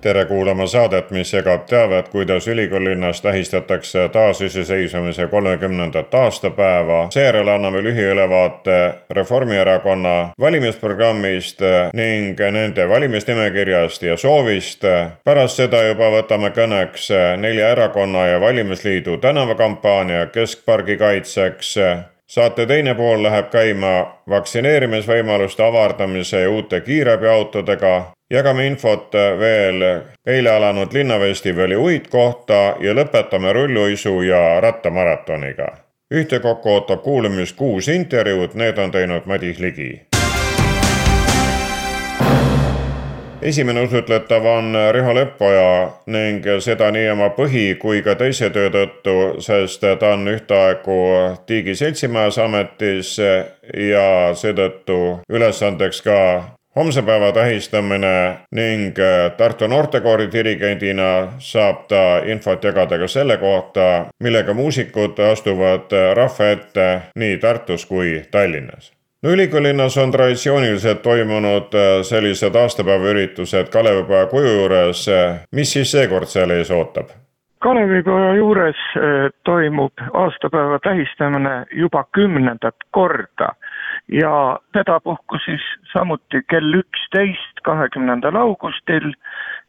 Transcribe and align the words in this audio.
Tere 0.00 0.24
kuulama 0.24 0.66
saadet, 0.66 1.10
mis 1.10 1.32
jagab 1.32 1.66
teavet, 1.66 2.08
kuidas 2.08 2.48
ülikoolilinnas 2.48 3.20
tähistatakse 3.22 4.08
taasiseseisvumise 4.08 5.26
kolmekümnendat 5.26 6.14
aastapäeva. 6.14 7.06
seejärel 7.10 7.48
anname 7.48 7.82
lühiülevaate 7.82 8.94
Reformierakonna 9.10 10.28
valimisprogrammist 10.40 11.60
ning 11.92 12.40
nende 12.50 12.88
valimisnimekirjast 12.88 14.02
ja 14.02 14.16
soovist. 14.16 14.82
pärast 15.24 15.56
seda 15.56 15.82
juba 15.82 16.10
võtame 16.10 16.50
kõneks 16.50 17.10
nelja 17.36 17.68
erakonna 17.68 18.26
ja 18.26 18.40
valimisliidu 18.40 19.16
tänavakampaania 19.16 20.26
Keskpargi 20.26 20.96
kaitseks 20.96 21.76
saate 22.30 22.66
teine 22.66 22.94
pool 22.94 23.22
läheb 23.22 23.48
käima 23.50 24.20
vaktsineerimisvõimaluste 24.28 25.64
avardamise 25.66 26.40
ja 26.40 26.50
uute 26.50 26.80
kiirabiautodega 26.80 27.94
jagame 28.30 28.66
infot 28.70 29.16
veel 29.38 29.82
eile 30.26 30.50
alanud 30.50 30.92
linnafestivali 30.94 31.76
uit 31.76 32.06
kohta 32.08 32.60
ja 32.80 32.94
lõpetame 32.94 33.52
rulluisu 33.52 34.22
ja 34.22 34.60
rattamaratoniga. 34.60 35.66
ühtekokku 36.14 36.70
ootab 36.70 37.02
kuulamist 37.02 37.56
kuus 37.56 37.88
intervjuud, 37.88 38.54
need 38.54 38.78
on 38.78 38.90
teinud 38.90 39.26
Madis 39.26 39.58
Ligi. 39.58 40.09
Esimene 43.42 43.80
usutletav 43.80 44.46
on 44.46 44.76
Riho 44.92 45.14
Leppoja 45.14 45.90
ning 46.06 46.44
seda 46.60 46.90
nii 46.92 47.08
oma 47.14 47.30
põhi 47.36 47.74
kui 47.80 48.02
ka 48.04 48.14
teise 48.20 48.50
töö 48.52 48.68
tõttu, 48.74 49.16
sest 49.40 49.84
ta 49.84 50.12
on 50.14 50.28
ühtaegu 50.28 51.00
Tiigi 51.46 51.74
seltsimajas 51.74 52.38
ametis 52.44 53.16
ja 53.18 54.06
seetõttu 54.36 55.00
ülesandeks 55.32 56.02
ka 56.04 56.18
homse 56.76 57.02
päeva 57.02 57.32
tähistamine 57.32 58.14
ning 58.52 59.00
Tartu 59.36 59.68
noortekoori 59.68 60.28
dirigendina 60.32 61.10
saab 61.38 61.86
ta 61.88 62.04
infot 62.28 62.64
jagada 62.64 62.98
ka 63.00 63.08
selle 63.08 63.40
kohta, 63.40 64.06
millega 64.20 64.54
muusikud 64.54 65.18
astuvad 65.32 65.92
rahva 66.14 66.54
ette 66.54 66.88
nii 67.16 67.36
Tartus 67.40 67.86
kui 67.86 68.20
Tallinnas 68.30 68.92
no 69.22 69.30
ülikoolilinnas 69.30 69.98
on 69.98 70.10
traditsiooniliselt 70.10 71.02
toimunud 71.02 71.74
äh, 71.74 72.02
sellised 72.02 72.54
aastapäevaüritused 72.54 73.68
Kalevipoja 73.72 74.26
kuju 74.26 74.52
juures. 74.58 75.06
mis 75.52 75.72
siis 75.72 75.92
seekord 75.92 76.26
seal 76.26 76.50
ees 76.50 76.70
ootab? 76.70 77.10
Kalevipoja 77.60 78.34
juures 78.34 78.76
toimub 79.44 79.92
aastapäeva 80.12 80.78
tähistamine 80.78 81.66
juba 81.72 82.04
kümnendat 82.12 82.76
korda 82.90 83.52
ja 84.12 84.58
sedapuhku 84.72 85.38
siis 85.44 85.62
samuti 85.92 86.42
kell 86.50 86.74
üksteist, 86.74 87.60
kahekümnendal 87.62 88.34
augustil 88.34 89.12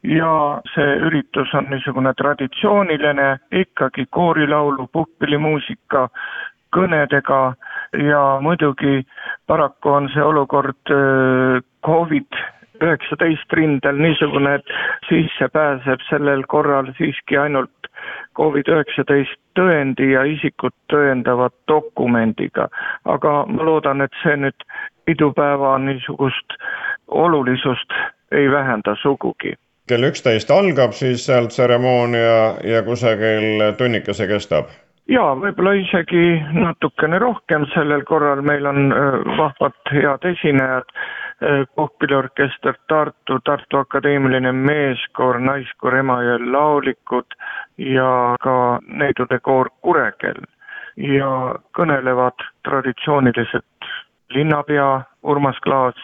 ja 0.02 0.60
see 0.74 0.96
üritus 1.08 1.54
on 1.54 1.68
niisugune 1.70 2.14
traditsiooniline, 2.18 3.28
ikkagi 3.52 4.06
koorilaulu, 4.10 4.88
puhkpillimuusika, 4.92 6.08
kõnedega 6.76 7.42
ja 8.08 8.22
muidugi 8.40 9.02
paraku 9.46 9.88
on 9.88 10.10
see 10.14 10.22
olukord 10.24 10.92
Covid 11.86 12.42
üheksateist 12.82 13.54
rindel 13.56 13.98
niisugune, 14.02 14.56
et 14.58 14.72
sisse 15.08 15.48
pääseb 15.54 16.02
sellel 16.08 16.44
korral 16.50 16.90
siiski 16.98 17.38
ainult 17.38 17.90
Covid-19 18.38 19.36
tõendi 19.58 20.12
ja 20.14 20.24
isikut 20.28 20.74
tõendava 20.92 21.50
dokumendiga. 21.68 22.68
aga 23.04 23.32
ma 23.46 23.66
loodan, 23.68 24.00
et 24.00 24.14
see 24.22 24.36
nüüd 24.36 24.66
pidupäeva 25.06 25.76
niisugust 25.78 26.56
olulisust 27.08 27.92
ei 28.32 28.50
vähenda 28.50 28.96
sugugi. 29.02 29.54
kell 29.88 30.08
üksteist 30.08 30.50
algab 30.50 30.92
siis 30.92 31.26
seal 31.26 31.46
tseremoonia 31.46 32.54
ja 32.64 32.82
kusagil 32.82 33.74
tunnikese 33.78 34.26
kestab? 34.26 34.70
Jaa, 35.12 35.34
võib-olla 35.38 35.74
isegi 35.80 36.40
natukene 36.56 37.18
rohkem, 37.22 37.66
sellel 37.74 38.04
korral 38.08 38.42
meil 38.46 38.66
on 38.68 38.94
vahvad 39.38 39.76
head 39.92 40.24
esinejad 40.32 40.88
puhkpilliorkester 41.74 42.76
Tartu, 42.88 43.38
Tartu 43.44 43.80
Akadeemiline 43.82 44.52
Meeskoor, 44.52 45.40
Naiskoor 45.42 45.96
Emajõe 45.98 46.38
Laulikud 46.52 47.36
ja 47.82 48.36
ka 48.42 48.56
neidude 48.86 49.40
koor 49.42 49.72
Kurekell. 49.80 50.44
ja 50.96 51.54
kõnelevad 51.72 52.42
traditsioonilised 52.68 53.86
linnapea 54.34 55.02
Urmas 55.22 55.56
Klaas, 55.64 55.96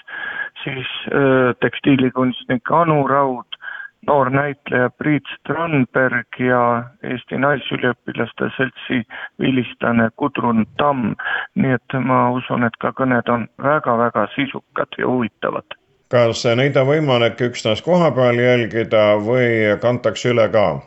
siis 0.64 0.88
äh, 1.12 1.52
tekstiilikunstnik 1.60 2.70
Anu 2.72 3.02
Raud, 3.06 3.57
noor 4.06 4.30
näitleja 4.30 4.90
Priit 4.90 5.22
Strandberg 5.38 6.40
ja 6.40 6.84
Eesti 7.02 7.38
Naisüliõpilaste 7.38 8.50
Seltsi 8.56 9.02
vilistlane 9.40 10.10
Gudrun 10.18 10.66
Tamm. 10.76 11.14
nii 11.54 11.74
et 11.74 11.98
ma 12.04 12.30
usun, 12.30 12.64
et 12.64 12.76
ka 12.80 12.92
kõned 13.00 13.28
on 13.28 13.48
väga-väga 13.62 14.26
sisukad 14.34 14.98
ja 14.98 15.06
huvitavad. 15.06 15.78
kas 16.08 16.44
neid 16.56 16.76
on 16.76 16.86
võimalik 16.86 17.40
üksnes 17.50 17.82
kohapeal 17.82 18.38
jälgida 18.38 19.18
või 19.30 19.78
kantakse 19.80 20.30
üle 20.30 20.48
ka? 20.48 20.80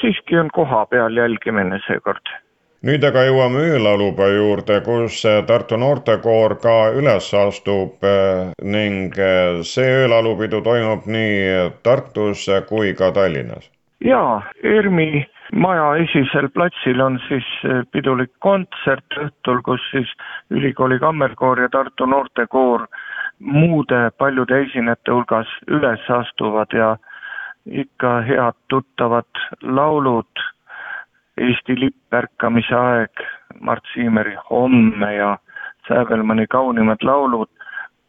siiski 0.00 0.38
on 0.38 0.50
kohapeal 0.50 1.16
jälgimine 1.16 1.78
seekord 1.86 2.41
nüüd 2.82 3.04
aga 3.06 3.22
jõuame 3.28 3.60
öölaulupeo 3.72 4.30
juurde, 4.34 4.80
kus 4.86 5.20
Tartu 5.46 5.78
noortekoor 5.78 6.56
ka 6.62 6.76
üles 6.98 7.28
astub 7.38 8.02
eh, 8.06 8.50
ning 8.62 9.14
eh, 9.18 9.60
see 9.66 10.00
öölaulupidu 10.02 10.62
toimub 10.66 11.06
nii 11.06 11.68
Tartus 11.86 12.48
kui 12.68 12.94
ka 12.98 13.12
Tallinnas. 13.14 13.70
jaa, 14.02 14.42
ERMi 14.62 15.24
maja 15.52 15.92
esisel 16.02 16.48
platsil 16.50 17.00
on 17.00 17.20
siis 17.28 17.46
pidulik 17.92 18.32
kontsert 18.40 19.18
õhtul, 19.20 19.62
kus 19.62 19.84
siis 19.92 20.10
ülikooli 20.50 20.98
kammerkoor 20.98 21.62
ja 21.62 21.68
Tartu 21.70 22.06
noortekoor 22.06 22.88
muude 23.38 24.10
paljude 24.18 24.62
esinejate 24.66 25.12
hulgas 25.12 25.50
üles 25.68 26.10
astuvad 26.10 26.74
ja 26.74 26.96
ikka 27.66 28.20
head 28.26 28.58
tuttavad 28.68 29.46
laulud 29.62 30.50
Eesti 31.40 31.78
lipp 31.80 32.14
ärkamise 32.14 32.74
aeg, 32.76 33.22
Mart 33.60 33.84
Siimeri 33.94 34.36
Homme 34.50 35.14
ja 35.14 35.38
Säbelmanni 35.88 36.46
kaunimad 36.46 37.02
laulud, 37.02 37.48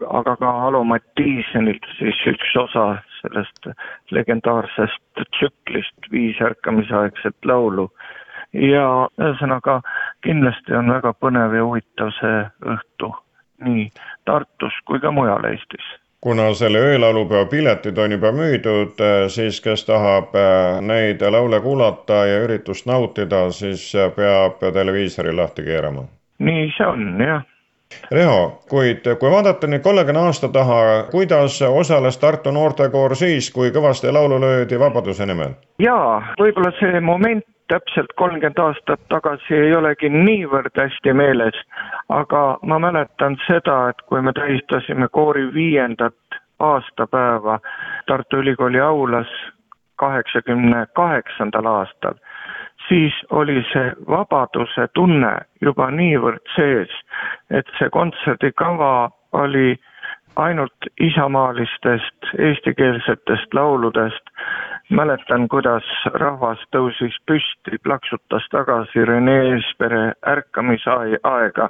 aga 0.09 0.35
ka 0.35 0.49
Alo 0.67 0.83
Mattiisenilt 0.83 1.87
siis 1.97 2.19
üks 2.27 2.55
osa 2.59 2.85
sellest 3.21 3.69
legendaarsest 4.11 5.23
tsüklist 5.37 6.11
Viis 6.11 6.41
ärkamisaegset 6.41 7.45
laulu. 7.45 7.89
ja 8.53 9.09
ühesõnaga 9.17 9.79
kindlasti 10.21 10.75
on 10.77 10.91
väga 10.93 11.13
põnev 11.17 11.55
ja 11.57 11.63
huvitav 11.65 12.11
see 12.19 12.43
õhtu 12.75 13.09
nii 13.65 13.87
Tartus 14.29 14.77
kui 14.85 14.99
ka 15.01 15.11
mujal 15.11 15.47
Eestis 15.49 15.87
kuna 16.23 16.53
selle 16.53 16.77
öölaulupeo 16.77 17.45
piletid 17.45 17.97
on 17.97 18.11
juba 18.11 18.31
müüdud, 18.31 18.99
eh, 18.99 19.27
siis 19.27 19.61
kes 19.61 19.85
tahab 19.85 20.35
eh, 20.39 20.81
neid 20.81 21.21
laule 21.35 21.59
kuulata 21.59 22.25
ja 22.25 22.37
üritust 22.45 22.87
nautida, 22.87 23.49
siis 23.51 23.89
peab 24.15 24.63
televiisori 24.73 25.35
lahti 25.35 25.67
keerama. 25.67 26.05
nii 26.39 26.69
see 26.77 26.87
on, 26.87 27.03
jah. 27.19 27.43
Riho, 28.11 28.63
kuid 28.69 29.05
kui 29.19 29.31
vaadata 29.31 29.67
nüüd 29.67 29.83
kolmekümne 29.83 30.23
aasta 30.29 30.47
taha, 30.49 30.79
kuidas 31.11 31.59
osales 31.61 32.17
Tartu 32.17 32.51
noortekoor 32.51 33.15
siis, 33.15 33.51
kui 33.51 33.69
kõvasti 33.75 34.11
laulu 34.11 34.39
löödi 34.41 34.79
Vabaduse 34.79 35.27
nimel? 35.27 35.59
jaa, 35.79 36.21
võib-olla 36.39 36.71
see 36.79 37.03
moment 37.03 37.45
täpselt 37.73 38.13
kolmkümmend 38.15 38.59
aastat 38.61 39.01
tagasi 39.09 39.55
ei 39.57 39.75
olegi 39.75 40.09
niivõrd 40.13 40.75
hästi 40.77 41.13
meeles, 41.17 41.57
aga 42.09 42.41
ma 42.69 42.77
mäletan 42.79 43.37
seda, 43.47 43.77
et 43.89 44.01
kui 44.09 44.21
me 44.21 44.33
tähistasime 44.37 45.07
koori 45.17 45.47
viiendat 45.53 46.37
aastapäeva 46.59 47.59
Tartu 48.07 48.43
Ülikooli 48.43 48.79
aulas 48.79 49.31
kaheksakümne 49.95 50.85
kaheksandal 50.99 51.65
aastal, 51.71 52.19
siis 52.87 53.17
oli 53.29 53.63
see 53.71 53.89
vabaduse 54.09 54.87
tunne 54.93 55.33
juba 55.61 55.89
niivõrd 55.91 56.45
sees, 56.55 56.93
et 57.49 57.73
see 57.79 57.89
kontserdikava 57.89 58.93
oli 59.43 59.73
ainult 60.35 60.89
isamaalistest 60.99 62.33
eestikeelsetest 62.37 63.53
lauludest 63.53 64.29
mäletan, 64.89 65.47
kuidas 65.47 65.85
rahvas 66.13 66.61
tõusis 66.75 67.15
püsti, 67.25 67.77
plaksutas 67.83 68.45
tagasi 68.51 69.05
Rene 69.05 69.35
Eespere 69.49 70.13
ärkamisaega, 70.27 71.69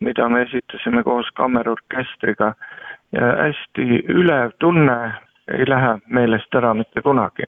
mida 0.00 0.28
me 0.28 0.42
esitasime 0.42 1.02
koos 1.02 1.30
kammerorkestriga 1.34 2.54
ja 3.12 3.30
hästi 3.42 4.02
ülev 4.08 4.56
tunne 4.58 4.98
ei 5.48 5.68
lähe 5.68 5.98
meelest 6.08 6.54
ära 6.54 6.74
mitte 6.74 7.02
kunagi. 7.02 7.44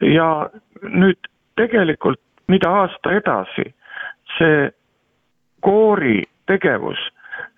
ja 0.00 0.50
nüüd 0.82 1.28
tegelikult, 1.56 2.20
mida 2.48 2.70
aasta 2.70 3.12
edasi, 3.12 3.74
see 4.38 4.70
koori 5.60 6.22
tegevus 6.46 6.98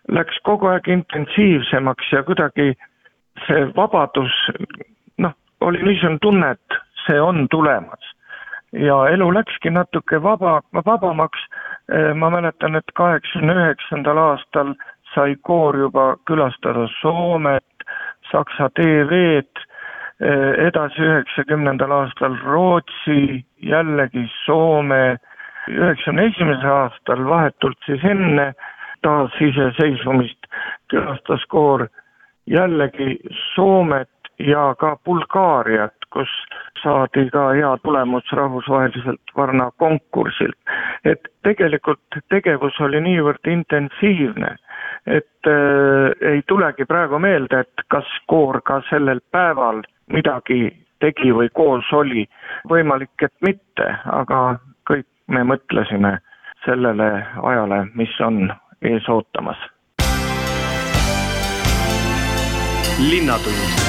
läks 0.09 0.39
kogu 0.45 0.67
aeg 0.73 0.89
intensiivsemaks 0.89 2.13
ja 2.13 2.23
kuidagi 2.23 2.73
see 3.47 3.67
vabadus, 3.77 4.35
noh, 5.19 5.35
oli 5.61 5.83
niisugune 5.83 6.19
tunne, 6.23 6.51
et 6.57 6.79
see 7.07 7.21
on 7.21 7.47
tulemas. 7.51 8.15
ja 8.73 8.97
elu 9.09 9.31
läkski 9.33 9.71
natuke 9.71 10.23
vaba, 10.23 10.61
vabamaks, 10.85 11.41
ma 12.15 12.29
mäletan, 12.31 12.77
et 12.77 12.91
kaheksakümne 12.95 13.55
üheksandal 13.55 14.19
aastal 14.21 14.75
sai 15.15 15.37
koor 15.43 15.77
juba 15.77 16.17
külastada 16.29 16.85
Soomet, 17.01 17.65
Saksa 18.33 18.69
TV-d, 18.77 19.65
edasi 20.67 21.01
üheksakümnendal 21.03 21.91
aastal 21.91 22.37
Rootsi, 22.45 23.45
jällegi 23.63 24.27
Soome, 24.45 25.17
üheksakümne 25.69 26.29
esimesel 26.29 26.75
aastal 26.75 27.25
vahetult 27.25 27.79
siis 27.87 28.05
enne 28.05 28.53
taasiseseisvumist 29.03 30.47
külastas 30.91 31.45
koor 31.49 31.89
jällegi 32.47 33.19
Soomet 33.55 34.11
ja 34.39 34.75
ka 34.79 34.97
Bulgaariat, 35.05 35.95
kus 36.13 36.29
saadi 36.83 37.31
ka 37.31 37.49
hea 37.53 37.77
tulemus 37.83 38.33
rahvusvaheliselt 38.33 39.21
Varna 39.37 39.71
konkursilt. 39.77 40.59
et 41.05 41.29
tegelikult 41.43 42.19
tegevus 42.29 42.81
oli 42.81 43.01
niivõrd 43.01 43.51
intensiivne, 43.51 44.57
et 45.07 45.47
äh, 45.47 46.33
ei 46.33 46.43
tulegi 46.47 46.85
praegu 46.85 47.19
meelde, 47.19 47.61
et 47.61 47.85
kas 47.89 48.07
koor 48.27 48.61
ka 48.61 48.83
sellel 48.91 49.21
päeval 49.31 49.83
midagi 50.13 50.77
tegi 51.01 51.33
või 51.35 51.49
koos 51.53 51.93
oli. 51.93 52.29
võimalik, 52.69 53.23
et 53.23 53.35
mitte, 53.41 53.89
aga 54.05 54.59
kõik 54.91 55.07
me 55.27 55.45
mõtlesime 55.45 56.19
sellele 56.65 57.27
ajale, 57.43 57.87
mis 57.95 58.21
on 58.21 58.49
ees 58.83 59.09
ootamas. 59.09 59.57
linnatund 62.99 63.89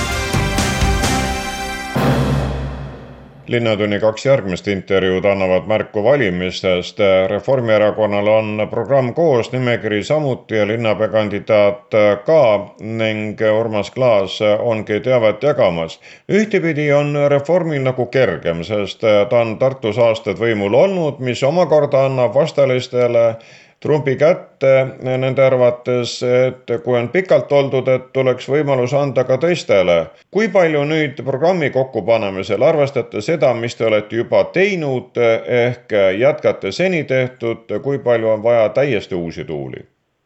linnatunni 3.49 3.99
kaks 3.99 4.25
järgmist 4.25 4.67
intervjuud 4.67 5.25
annavad 5.25 5.65
märku 5.67 6.03
valimistest. 6.03 6.99
Reformierakonnal 7.27 8.27
on 8.27 8.67
programm 8.69 9.13
koos, 9.13 9.51
nimekiri 9.51 10.03
samuti 10.03 10.55
ja 10.55 10.67
linnapeakandidaat 10.67 11.97
ka 12.25 12.75
ning 12.79 13.41
Urmas 13.59 13.91
Klaas 13.91 14.39
ongi 14.59 14.99
teavet 14.99 15.43
jagamas. 15.43 15.99
ühtepidi 16.31 16.91
on 16.93 17.17
Reformil 17.27 17.81
nagu 17.81 18.05
kergem, 18.05 18.63
sest 18.63 19.01
ta 19.29 19.41
on 19.41 19.57
Tartus 19.59 19.97
aastaid 19.97 20.37
võimul 20.37 20.73
olnud, 20.73 21.19
mis 21.19 21.43
omakorda 21.43 22.05
annab 22.05 22.33
vastalistele 22.35 23.35
trumbi 23.79 24.15
kätte 24.15 24.71
nende 25.03 25.43
arvates, 25.45 26.19
et 26.23 26.71
kui 26.83 26.97
on 26.99 27.09
pikalt 27.09 27.51
oldud, 27.51 27.87
et 27.87 28.09
tuleks 28.13 28.49
võimalus 28.49 28.93
anda 28.93 29.23
ka 29.23 29.37
teistele. 29.37 30.07
kui 30.31 30.49
palju 30.49 30.83
nüüd 30.85 31.23
programmi 31.25 31.69
kokkupanemisel 31.69 32.63
arvestate 32.63 33.21
seda, 33.21 33.53
mis 33.53 33.75
te 33.75 33.85
olete 33.85 34.15
juba 34.15 34.43
teinud 34.43 35.17
ehk 35.47 35.95
jätkate 36.19 36.71
seni 36.71 37.03
tehtud, 37.03 37.71
kui 37.83 37.99
palju 37.99 38.27
on 38.27 38.43
vaja 38.43 38.69
täiesti 38.69 39.15
uusi 39.15 39.45
tuuli? 39.45 39.85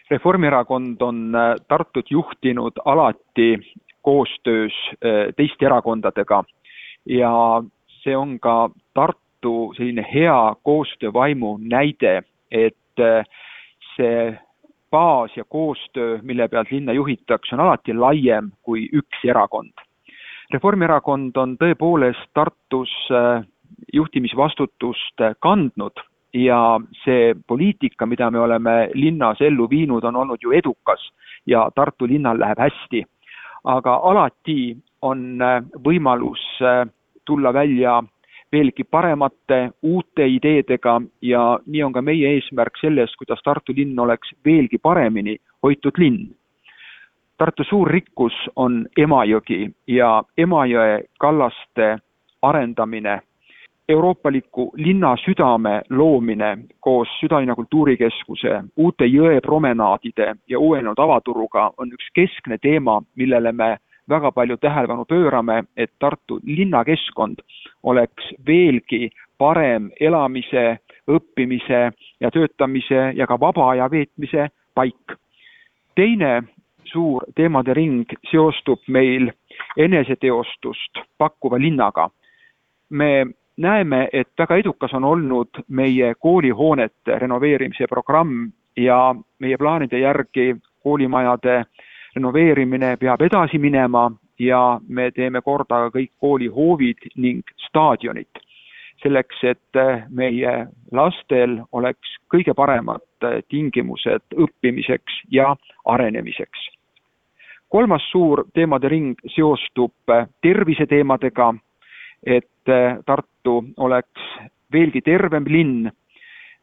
Reformierakond 0.09 1.01
on 1.01 1.35
äh, 1.35 1.55
Tartut 1.67 2.11
juhtinud 2.11 2.73
alati 2.85 3.57
koostöös 4.01 4.73
äh, 4.91 5.33
teiste 5.37 5.65
erakondadega 5.65 6.43
ja 7.05 7.63
see 8.03 8.17
on 8.17 8.39
ka 8.39 8.69
Tartu 8.93 9.73
selline 9.77 10.05
hea 10.13 10.55
koostöövaimu 10.63 11.57
näide, 11.61 12.23
et 12.51 12.75
see 13.95 14.33
baas 14.93 15.37
ja 15.37 15.43
koostöö, 15.43 16.19
mille 16.21 16.47
pealt 16.47 16.71
linna 16.71 16.93
juhitakse, 16.93 17.55
on 17.55 17.63
alati 17.65 17.93
laiem 17.93 18.51
kui 18.61 18.85
üks 18.93 19.25
erakond. 19.25 19.73
Reformierakond 20.53 21.37
on 21.41 21.55
tõepoolest 21.57 22.29
Tartus 22.37 22.93
äh, 23.09 23.41
juhtimisvastutust 23.93 25.21
äh, 25.21 25.33
kandnud 25.41 26.03
ja 26.37 26.59
see 27.03 27.33
poliitika, 27.47 28.05
mida 28.05 28.29
me 28.31 28.39
oleme 28.39 28.75
linnas 28.93 29.41
ellu 29.41 29.65
viinud, 29.69 30.05
on 30.05 30.15
olnud 30.15 30.45
ju 30.45 30.53
edukas 30.53 31.09
ja 31.49 31.65
Tartu 31.75 32.05
linnal 32.07 32.39
läheb 32.39 32.61
hästi. 32.61 33.03
aga 33.63 33.95
alati 34.11 34.77
on 35.01 35.41
äh, 35.41 35.61
võimalus 35.85 36.43
tulla 37.25 37.53
välja 37.53 38.01
veelgi 38.53 38.83
paremate 38.83 39.71
uute 39.81 40.27
ideedega 40.29 41.01
ja 41.21 41.59
nii 41.65 41.83
on 41.83 41.93
ka 41.93 42.01
meie 42.01 42.35
eesmärk 42.37 42.77
selles, 42.81 43.15
kuidas 43.17 43.41
Tartu 43.43 43.73
linn 43.75 43.99
oleks 43.99 44.31
veelgi 44.45 44.77
paremini 44.77 45.35
hoitud 45.63 45.97
linn. 45.97 46.29
Tartu 47.37 47.65
suur 47.65 47.89
rikkus 47.89 48.33
on 48.55 48.85
Emajõgi 48.97 49.65
ja 49.87 50.23
Emajõe 50.37 51.03
kallaste 51.19 51.95
arendamine, 52.41 53.21
euroopaliku 53.89 54.71
linna 54.75 55.15
südame 55.25 55.81
loomine 55.89 56.57
koos 56.79 57.09
Südalinna 57.19 57.55
kultuurikeskuse, 57.55 58.61
uute 58.77 59.07
jõepromenaadide 59.09 60.35
ja 60.47 60.59
uuenenud 60.59 60.99
avaturuga 60.99 61.71
on 61.77 61.91
üks 61.91 62.07
keskne 62.15 62.57
teema, 62.61 63.01
millele 63.15 63.51
me 63.51 63.77
väga 64.09 64.31
palju 64.31 64.57
tähelepanu 64.57 65.05
pöörame, 65.05 65.63
et 65.77 65.91
Tartu 65.99 66.39
linnakeskkond 66.43 67.39
oleks 67.83 68.33
veelgi 68.47 69.09
parem 69.37 69.89
elamise, 69.99 70.77
õppimise 71.07 71.91
ja 72.19 72.31
töötamise 72.31 73.11
ja 73.15 73.27
ka 73.27 73.39
vaba 73.39 73.69
aja 73.69 73.91
veetmise 73.91 74.49
paik. 74.75 75.17
teine 75.95 76.43
suur 76.85 77.23
teemade 77.35 77.73
ring 77.73 78.05
seostub 78.31 78.81
meil 78.87 79.31
eneseteostust 79.77 80.99
pakkuva 81.17 81.59
linnaga. 81.59 82.09
me 82.89 83.25
näeme, 83.57 84.09
et 84.13 84.29
väga 84.37 84.55
edukas 84.55 84.93
on 84.93 85.03
olnud 85.03 85.63
meie 85.67 86.15
koolihoonete 86.15 87.19
renoveerimise 87.19 87.87
programm 87.87 88.51
ja 88.77 89.15
meie 89.39 89.57
plaanide 89.57 89.99
järgi 89.99 90.55
koolimajade 90.83 91.63
renoveerimine 92.15 92.97
peab 92.97 93.21
edasi 93.21 93.59
minema 93.59 94.11
ja 94.39 94.79
me 94.87 95.11
teeme 95.11 95.41
korda 95.41 95.87
kõik 95.93 96.11
koolihoovid 96.19 97.13
ning 97.15 97.43
staadionid. 97.67 98.29
selleks, 99.03 99.41
et 99.43 99.77
meie 100.09 100.51
lastel 100.95 101.57
oleks 101.75 102.13
kõige 102.31 102.53
paremad 102.55 103.01
tingimused 103.49 104.23
õppimiseks 104.31 105.17
ja 105.31 105.55
arenemiseks. 105.85 106.69
kolmas 107.69 108.01
suur 108.11 108.45
teemade 108.53 108.89
ring 108.89 109.19
seostub 109.27 109.93
terviseteemadega, 110.41 111.53
et 112.25 112.47
Tartu 113.05 113.65
oleks 113.77 114.21
veelgi 114.71 115.01
tervem 115.01 115.45
linn. 115.47 115.91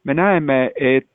me 0.04 0.14
näeme, 0.14 0.70
et 0.76 1.06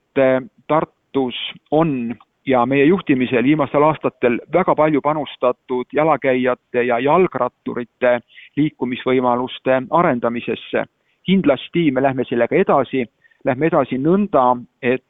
Tartus 0.67 1.35
on 1.71 2.15
ja 2.45 2.65
meie 2.65 2.85
juhtimisel 2.85 3.43
viimastel 3.43 3.83
aastatel 3.83 4.39
väga 4.53 4.75
palju 4.75 5.01
panustatud 5.01 5.85
jalakäijate 5.93 6.83
ja 6.83 6.99
jalgratturite 6.99 8.19
liikumisvõimaluste 8.57 9.81
arendamisesse. 9.89 10.85
kindlasti 11.25 11.91
me 11.91 12.01
lähme 12.01 12.23
sellega 12.23 12.55
edasi, 12.55 13.05
lähme 13.45 13.65
edasi 13.65 13.97
nõnda, 13.97 14.57
et 14.81 15.03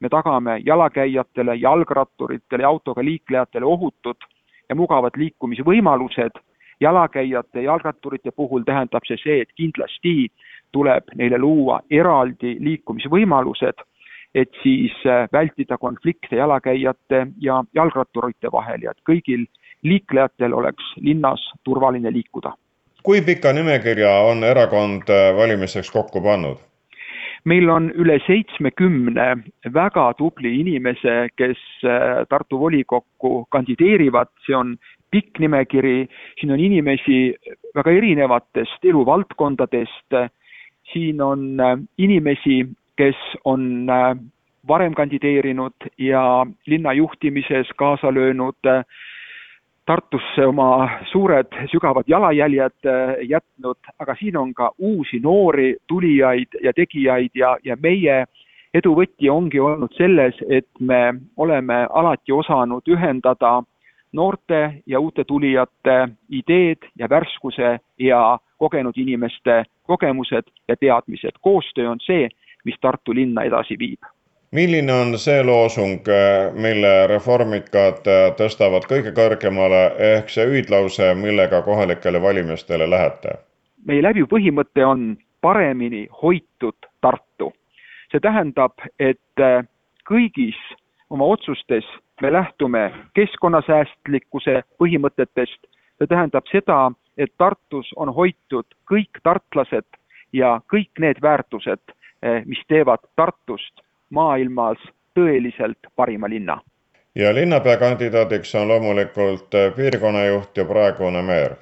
me 0.00 0.08
tagame 0.08 0.60
jalakäijatele, 0.66 1.54
jalgratturitele 1.54 2.62
ja 2.62 2.68
autoga 2.68 3.04
liiklejatele 3.04 3.64
ohutud 3.64 4.16
ja 4.68 4.74
mugavad 4.74 5.12
liikumisvõimalused. 5.16 6.40
jalakäijate 6.80 7.58
ja 7.58 7.64
jalgratturite 7.64 8.30
puhul 8.30 8.62
tähendab 8.62 9.06
see 9.06 9.16
see, 9.16 9.40
et 9.40 9.52
kindlasti 9.54 10.32
tuleb 10.72 11.04
neile 11.14 11.38
luua 11.38 11.80
eraldi 11.90 12.56
liikumisvõimalused 12.60 13.78
et 14.34 14.50
siis 14.62 14.92
äh, 15.06 15.28
vältida 15.32 15.78
konflikte 15.78 16.36
jalakäijate 16.36 17.26
ja 17.40 17.64
jalgratturite 17.74 18.52
vahel 18.52 18.82
ja 18.82 18.90
et 18.90 19.02
kõigil 19.10 19.46
liiklejatel 19.82 20.54
oleks 20.54 20.94
linnas 21.00 21.44
turvaline 21.64 22.12
liikuda. 22.12 22.52
kui 23.02 23.20
pika 23.22 23.52
nimekirja 23.52 24.10
on 24.30 24.44
erakond 24.44 25.10
äh, 25.10 25.36
valimisteks 25.36 25.90
kokku 25.90 26.20
pannud? 26.20 26.58
meil 27.44 27.68
on 27.68 27.90
üle 27.90 28.18
seitsmekümne 28.26 29.26
väga 29.72 30.12
tubli 30.18 30.60
inimese, 30.60 31.28
kes 31.36 31.60
äh, 31.84 32.26
Tartu 32.28 32.60
volikokku 32.60 33.46
kandideerivad, 33.50 34.32
see 34.46 34.56
on 34.56 34.76
pikk 35.10 35.38
nimekiri, 35.38 36.08
siin 36.40 36.50
on 36.50 36.60
inimesi 36.60 37.34
väga 37.74 37.90
erinevatest 37.90 38.84
eluvaldkondadest, 38.84 40.16
siin 40.92 41.20
on 41.22 41.60
inimesi, 41.98 42.64
kes 42.96 43.16
on 43.44 43.90
äh, 43.90 44.16
varem 44.68 44.94
kandideerinud 44.94 45.90
ja 45.98 46.46
linna 46.66 46.92
juhtimises 46.92 47.68
kaasa 47.76 48.14
löönud 48.14 48.66
äh, 48.66 48.84
Tartusse 49.84 50.46
oma 50.46 50.88
suured 51.12 51.52
sügavad 51.68 52.08
jalajäljed 52.08 52.86
jätnud, 53.28 53.76
aga 53.98 54.14
siin 54.16 54.36
on 54.36 54.54
ka 54.54 54.70
uusi 54.78 55.20
noori 55.20 55.76
tulijaid 55.86 56.56
ja 56.62 56.72
tegijaid 56.72 57.36
ja, 57.36 57.56
ja 57.64 57.76
meie 57.76 58.24
edu 58.74 58.94
võti 58.96 59.28
ongi 59.30 59.60
olnud 59.60 59.92
selles, 59.98 60.38
et 60.48 60.68
me 60.80 61.14
oleme 61.36 61.84
alati 61.90 62.32
osanud 62.32 62.88
ühendada 62.88 63.58
noorte 64.12 64.82
ja 64.86 65.00
uute 65.00 65.24
tulijate 65.24 66.08
ideed 66.30 66.88
ja 66.98 67.08
värskuse 67.10 67.78
ja 67.98 68.38
kogenud 68.58 68.96
inimeste 68.96 69.64
kogemused 69.82 70.48
ja 70.68 70.76
teadmised. 70.76 71.36
koostöö 71.40 71.90
on 71.90 72.00
see, 72.00 72.28
mis 72.64 72.76
Tartu 72.80 73.14
linna 73.14 73.44
edasi 73.44 73.78
viib. 73.78 74.00
milline 74.50 74.92
on 74.92 75.18
see 75.18 75.42
loosung, 75.42 76.06
mille 76.54 77.06
reformikad 77.10 78.06
tõstavad 78.38 78.86
kõige 78.86 79.10
kõrgemale, 79.16 79.82
ehk 79.98 80.30
see 80.30 80.46
hüüdlause, 80.46 81.14
millega 81.14 81.62
kohalikele 81.62 82.22
valimistele 82.22 82.90
lähete? 82.90 83.38
meie 83.84 84.02
läbiv 84.02 84.28
põhimõte 84.30 84.84
on 84.86 85.16
paremini 85.40 86.06
hoitud 86.22 86.88
Tartu. 87.00 87.52
see 88.10 88.20
tähendab, 88.20 88.72
et 88.98 89.44
kõigis 90.08 90.60
oma 91.10 91.24
otsustes 91.24 91.84
me 92.22 92.32
lähtume 92.32 92.92
keskkonnasäästlikkuse 93.14 94.62
põhimõtetest, 94.78 95.66
see 95.98 96.06
tähendab 96.06 96.46
seda, 96.52 96.78
et 97.18 97.32
Tartus 97.38 97.90
on 97.96 98.12
hoitud 98.14 98.66
kõik 98.90 99.20
tartlased 99.22 99.86
ja 100.32 100.60
kõik 100.72 100.90
need 100.98 101.20
väärtused, 101.22 101.82
eh, 101.88 101.94
mis 102.46 102.60
teevad 102.68 103.02
Tartust 103.16 103.84
maailmas 104.10 104.78
tõeliselt 105.14 105.78
parima 105.96 106.28
linna. 106.28 106.60
ja 107.14 107.34
linnapeakandidaadiks 107.34 108.54
on 108.54 108.68
loomulikult 108.68 109.54
eh, 109.54 109.74
piirkonnajuht 109.76 110.56
ja 110.56 110.64
praegune 110.64 111.22
meer? 111.22 111.56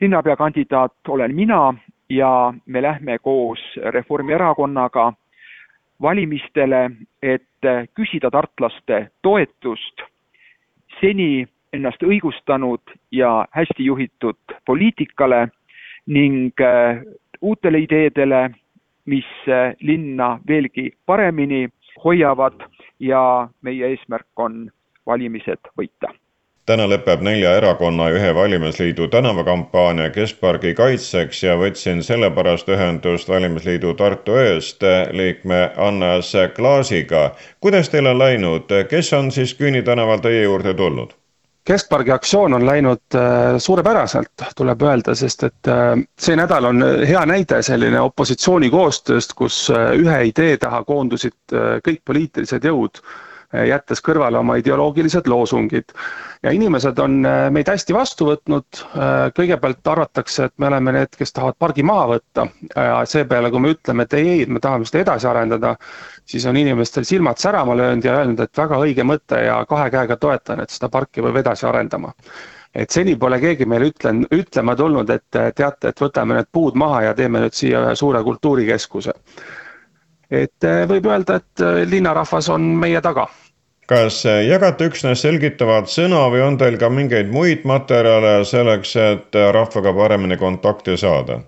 linnapeakandidaat 0.00 1.08
olen 1.08 1.34
mina 1.34 1.74
ja 2.08 2.54
me 2.66 2.82
lähme 2.82 3.18
koos 3.18 3.58
Reformierakonnaga 3.90 5.12
valimistele, 6.02 6.90
et 7.22 7.64
eh, 7.64 7.88
küsida 7.94 8.30
tartlaste 8.30 9.08
toetust 9.22 10.02
seni 11.00 11.46
ennast 11.72 12.02
õigustanud 12.02 12.80
ja 13.12 13.46
hästi 13.50 13.84
juhitud 13.84 14.38
poliitikale 14.66 15.48
ning 16.06 16.54
uutele 17.40 17.78
ideedele, 17.78 18.50
mis 19.08 19.28
äh, 19.48 19.74
linna 19.80 20.38
veelgi 20.48 20.90
paremini 21.06 21.68
hoiavad 22.04 22.64
ja 23.00 23.48
meie 23.62 23.92
eesmärk 23.94 24.46
on 24.46 24.66
valimised 25.06 25.72
võita 25.80 26.12
täna 26.68 26.84
lõpeb 26.84 27.22
nelja 27.24 27.54
erakonna 27.56 28.10
ühe 28.12 28.32
valimisliidu 28.36 29.06
tänavakampaania 29.08 30.10
Keskpargi 30.12 30.74
kaitseks 30.76 31.40
ja 31.46 31.54
võtsin 31.56 32.02
sellepärast 32.04 32.68
ühendust 32.74 33.30
valimisliidu 33.32 33.94
Tartu 33.96 34.36
Ööst 34.36 34.84
liikme 35.16 35.62
Annas 35.76 36.34
Klaasiga. 36.56 37.30
kuidas 37.60 37.88
teil 37.88 38.06
on 38.12 38.18
läinud, 38.18 38.74
kes 38.90 39.12
on 39.12 39.30
siis 39.32 39.54
Küüni 39.54 39.82
tänaval 39.82 40.20
teie 40.20 40.42
juurde 40.42 40.74
tulnud? 40.74 41.16
Keskpargi 41.68 42.12
aktsioon 42.14 42.54
on 42.54 42.66
läinud 42.66 43.14
äh, 43.14 43.58
suurepäraselt, 43.58 44.44
tuleb 44.56 44.82
öelda, 44.82 45.14
sest 45.18 45.44
et 45.48 45.68
äh, 45.68 45.94
see 46.20 46.36
nädal 46.38 46.70
on 46.70 46.84
hea 47.06 47.24
näide 47.28 47.60
selline 47.66 48.00
opositsiooni 48.00 48.70
koostööst, 48.72 49.34
kus 49.38 49.66
äh, 49.74 49.92
ühe 50.00 50.18
idee 50.30 50.56
taha 50.62 50.82
koondusid 50.88 51.56
kõik 51.84 52.04
poliitilised 52.08 52.64
jõud 52.64 53.02
jättes 53.48 54.02
kõrvale 54.04 54.36
oma 54.36 54.58
ideoloogilised 54.60 55.24
loosungid. 55.32 55.94
ja 56.42 56.50
inimesed 56.52 56.98
on 57.00 57.14
meid 57.50 57.70
hästi 57.72 57.94
vastu 57.96 58.26
võtnud, 58.28 58.80
kõigepealt 59.34 59.88
arvatakse, 59.88 60.44
et 60.44 60.52
me 60.60 60.68
oleme 60.68 60.92
need, 60.92 61.16
kes 61.16 61.32
tahavad 61.32 61.56
pargi 61.58 61.82
maha 61.82 62.04
võtta 62.10 62.44
ja 62.76 62.98
seepeale, 63.08 63.50
kui 63.50 63.64
me 63.64 63.72
ütleme, 63.72 64.04
et 64.04 64.18
ei, 64.20 64.28
ei, 64.34 64.44
me 64.46 64.60
tahame 64.60 64.84
seda 64.84 65.00
edasi 65.06 65.30
arendada, 65.32 65.72
siis 66.28 66.46
on 66.46 66.56
inimestel 66.56 67.04
silmad 67.08 67.40
särama 67.40 67.76
löönud 67.76 68.04
ja 68.04 68.18
öelnud, 68.20 68.40
et 68.40 68.58
väga 68.58 68.78
õige 68.84 69.04
mõte 69.04 69.40
ja 69.46 69.62
kahe 69.68 69.90
käega 69.90 70.16
toetan, 70.16 70.60
et 70.60 70.70
seda 70.70 70.90
parki 70.92 71.24
peab 71.24 71.40
edasi 71.40 71.66
arendama. 71.66 72.12
Et 72.74 72.90
seni 72.92 73.16
pole 73.16 73.40
keegi 73.40 73.64
meile 73.64 73.88
ütlen, 73.88 74.26
ütlema 74.34 74.76
tulnud, 74.76 75.08
et 75.10 75.24
teate, 75.32 75.88
et 75.88 76.00
võtame 76.00 76.36
need 76.36 76.50
puud 76.52 76.76
maha 76.76 77.08
ja 77.08 77.14
teeme 77.16 77.40
nüüd 77.40 77.56
siia 77.56 77.80
ühe 77.86 77.96
suure 77.96 78.20
kultuurikeskuse. 78.26 79.14
Et 80.30 80.64
äh, 80.68 80.82
võib 80.88 81.08
öelda, 81.08 81.38
et 81.40 81.64
äh, 81.64 81.82
linnarahvas 81.88 82.50
on 82.52 82.66
meie 82.82 83.00
taga. 83.00 83.24
Kas 83.88 84.20
äh, 84.28 84.42
jagate 84.44 84.90
üksnes 84.90 85.24
selgitavat 85.24 85.88
sõna 85.88 86.26
või 86.28 86.44
on 86.44 86.58
teil 86.60 86.76
ka 86.76 86.90
mingeid 86.92 87.32
muid 87.32 87.64
materjale 87.64 88.42
selleks, 88.44 88.92
et 89.00 89.38
rahvaga 89.56 89.94
paremini 89.96 90.36
kontakti 90.36 90.98
saada? 91.00 91.40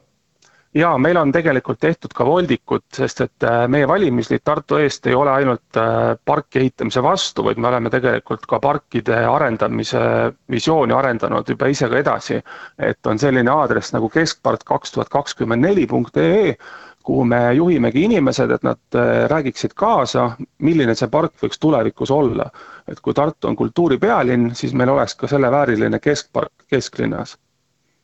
Jaa, 0.75 0.99
meil 0.99 1.19
on 1.19 1.33
tegelikult 1.35 1.81
tehtud 1.83 2.13
ka 2.15 2.25
voldikud, 2.27 2.85
sest 2.95 3.25
et 3.25 3.47
meie 3.73 3.89
valimisliit 3.91 4.45
Tartu 4.45 4.79
eest 4.79 5.07
ei 5.11 5.15
ole 5.19 5.33
ainult 5.33 5.79
parki 6.25 6.61
ehitamise 6.63 7.03
vastu, 7.03 7.45
vaid 7.45 7.59
me 7.59 7.69
oleme 7.69 7.91
tegelikult 7.91 8.47
ka 8.51 8.61
parkide 8.63 9.19
arendamise 9.27 10.03
visiooni 10.51 10.95
arendanud 10.95 11.49
juba 11.51 11.71
ise 11.73 11.89
ka 11.91 11.99
edasi. 11.99 12.39
et 12.79 13.07
on 13.07 13.19
selline 13.19 13.51
aadress 13.51 13.93
nagu 13.93 14.09
keskpark 14.09 14.65
kaks 14.65 14.93
tuhat 14.93 15.09
kakskümmend 15.09 15.67
neli 15.67 15.87
punkt 15.87 16.17
ee 16.17 16.57
kuhu 17.03 17.25
me 17.25 17.53
juhimegi 17.55 18.03
inimesed, 18.05 18.51
et 18.51 18.63
nad 18.63 18.79
äh, 18.95 19.27
räägiksid 19.33 19.73
kaasa, 19.75 20.31
milline 20.59 20.95
see 20.95 21.09
park 21.09 21.33
võiks 21.43 21.59
tulevikus 21.59 22.11
olla. 22.11 22.51
et 22.89 23.01
kui 23.01 23.15
Tartu 23.15 23.49
on 23.49 23.57
kultuuripealinn, 23.57 24.55
siis 24.55 24.75
meil 24.75 24.89
oleks 24.89 25.15
ka 25.15 25.27
selle 25.27 25.51
vääriline 25.51 25.99
keskpark 25.99 26.53
kesklinnas 26.71 27.37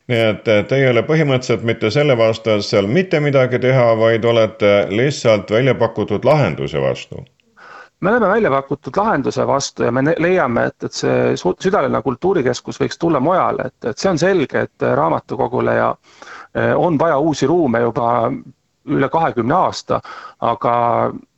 nii 0.08 0.24
et 0.30 0.44
te 0.44 0.76
ei 0.76 0.88
ole 0.88 1.02
põhimõtteliselt 1.06 1.64
mitte 1.66 1.90
selle 1.90 2.14
vastu, 2.18 2.52
et 2.54 2.64
seal 2.64 2.86
mitte 2.86 3.20
midagi 3.20 3.58
teha, 3.58 3.88
vaid 3.98 4.24
olete 4.24 4.86
lihtsalt 4.90 5.50
välja 5.50 5.74
pakutud 5.74 6.24
lahenduse 6.24 6.82
vastu? 6.82 7.24
me 8.00 8.10
oleme 8.10 8.28
välja 8.28 8.50
pakutud 8.50 8.96
lahenduse 8.96 9.46
vastu 9.46 9.82
ja 9.82 9.92
me 9.92 10.02
leiame, 10.18 10.66
et, 10.70 10.84
et 10.84 10.92
see 10.92 11.36
südalinna 11.40 12.02
kultuurikeskus 12.04 12.80
võiks 12.80 12.98
tulla 13.00 13.20
mujale, 13.20 13.70
et, 13.70 13.90
et 13.90 13.98
see 13.98 14.10
on 14.10 14.20
selge, 14.20 14.66
et 14.68 14.86
raamatukogule 15.00 15.74
ja 15.74 15.88
äh, 15.90 16.74
on 16.76 16.98
vaja 16.98 17.18
uusi 17.18 17.46
ruume 17.46 17.80
juba 17.80 18.10
üle 18.86 19.08
kahekümne 19.08 19.54
aasta, 19.54 20.00
aga 20.40 20.74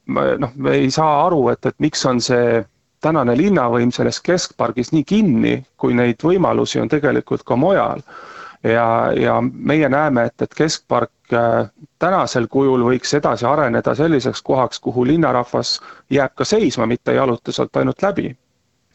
noh, 0.08 0.50
me 0.56 0.74
ei 0.74 0.90
saa 0.90 1.26
aru, 1.26 1.48
et, 1.52 1.66
et 1.66 1.78
miks 1.78 2.04
on 2.08 2.20
see 2.20 2.62
tänane 3.04 3.36
linnavõim 3.38 3.92
selles 3.94 4.20
keskpargis 4.24 4.92
nii 4.92 5.04
kinni, 5.06 5.54
kui 5.78 5.94
neid 5.94 6.22
võimalusi 6.24 6.80
on 6.82 6.90
tegelikult 6.90 7.44
ka 7.46 7.56
mujal. 7.56 8.02
Ja, 8.72 9.12
ja 9.16 9.38
meie 9.42 9.88
näeme, 9.88 10.24
et, 10.30 10.42
et 10.42 10.54
keskpark 10.54 11.32
äh, 11.32 11.70
tänasel 11.98 12.48
kujul 12.50 12.84
võiks 12.90 13.14
edasi 13.18 13.46
areneda 13.46 13.94
selliseks 13.94 14.42
kohaks, 14.42 14.80
kuhu 14.80 15.06
linnarahvas 15.06 15.78
jääb 16.10 16.34
ka 16.34 16.44
seisma, 16.44 16.86
mitte 16.86 17.14
ei 17.14 17.22
jaluta 17.22 17.52
sealt 17.52 17.76
ainult 17.76 18.02
läbi 18.02 18.34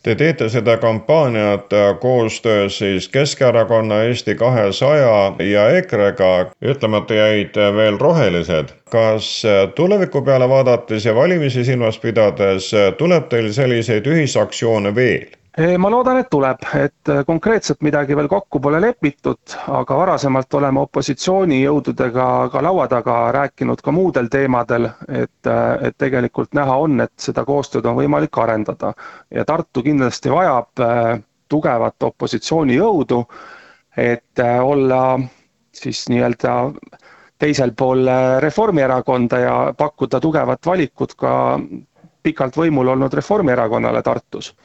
Te 0.03 0.15
teete 0.19 0.49
seda 0.51 0.73
kampaaniat 0.77 1.69
koostöös 1.99 2.77
siis 2.77 3.07
Keskerakonna, 3.09 4.01
Eesti 4.03 4.35
kahesaja 4.35 5.33
ja 5.39 5.69
EKRE-ga, 5.69 6.31
ütlemata 6.61 7.13
jäid 7.13 7.55
veel 7.75 7.97
rohelised. 7.97 8.73
kas 8.91 9.43
tuleviku 9.75 10.21
peale 10.21 10.49
vaadates 10.49 11.05
ja 11.05 11.15
valimisi 11.15 11.63
silmas 11.63 11.99
pidades 11.99 12.71
tuleb 12.97 13.29
teil 13.29 13.53
selliseid 13.53 14.05
ühisaktsioone 14.05 14.95
veel? 14.95 15.31
Ma 15.77 15.89
loodan, 15.89 16.17
et 16.17 16.29
tuleb, 16.33 16.63
et 16.73 17.09
äh, 17.13 17.19
konkreetselt 17.27 17.83
midagi 17.85 18.15
veel 18.17 18.27
kokku 18.31 18.57
pole 18.63 18.79
lepitud, 18.81 19.53
aga 19.69 19.97
varasemalt 19.99 20.53
oleme 20.57 20.81
opositsioonijõududega 20.81 22.25
ka 22.49 22.63
laua 22.65 22.87
taga 22.89 23.17
rääkinud 23.35 23.83
ka 23.85 23.93
muudel 23.93 24.31
teemadel, 24.33 24.87
et, 25.13 25.45
äh, 25.45 25.85
et 25.89 25.97
tegelikult 26.01 26.57
näha 26.57 26.77
on, 26.87 26.97
et 27.05 27.13
seda 27.21 27.45
koostööd 27.45 27.85
on 27.85 27.99
võimalik 28.01 28.37
arendada. 28.41 28.93
ja 29.29 29.45
Tartu 29.45 29.83
kindlasti 29.85 30.33
vajab 30.33 30.81
äh, 30.81 31.21
tugevat 31.49 32.01
opositsioonijõudu, 32.03 33.21
et 33.97 34.39
olla 34.63 35.19
siis 35.71 36.07
nii-öelda 36.09 36.53
teisel 37.37 37.75
pool 37.77 38.07
Reformierakonda 38.41 39.39
ja 39.39 39.55
pakkuda 39.77 40.19
tugevat 40.19 40.65
valikut 40.65 41.13
ka 41.13 41.59
pikalt 42.23 42.57
võimul 42.57 42.87
olnud 42.95 43.13
Reformierakonnale 43.13 44.01
Tartus 44.01 44.55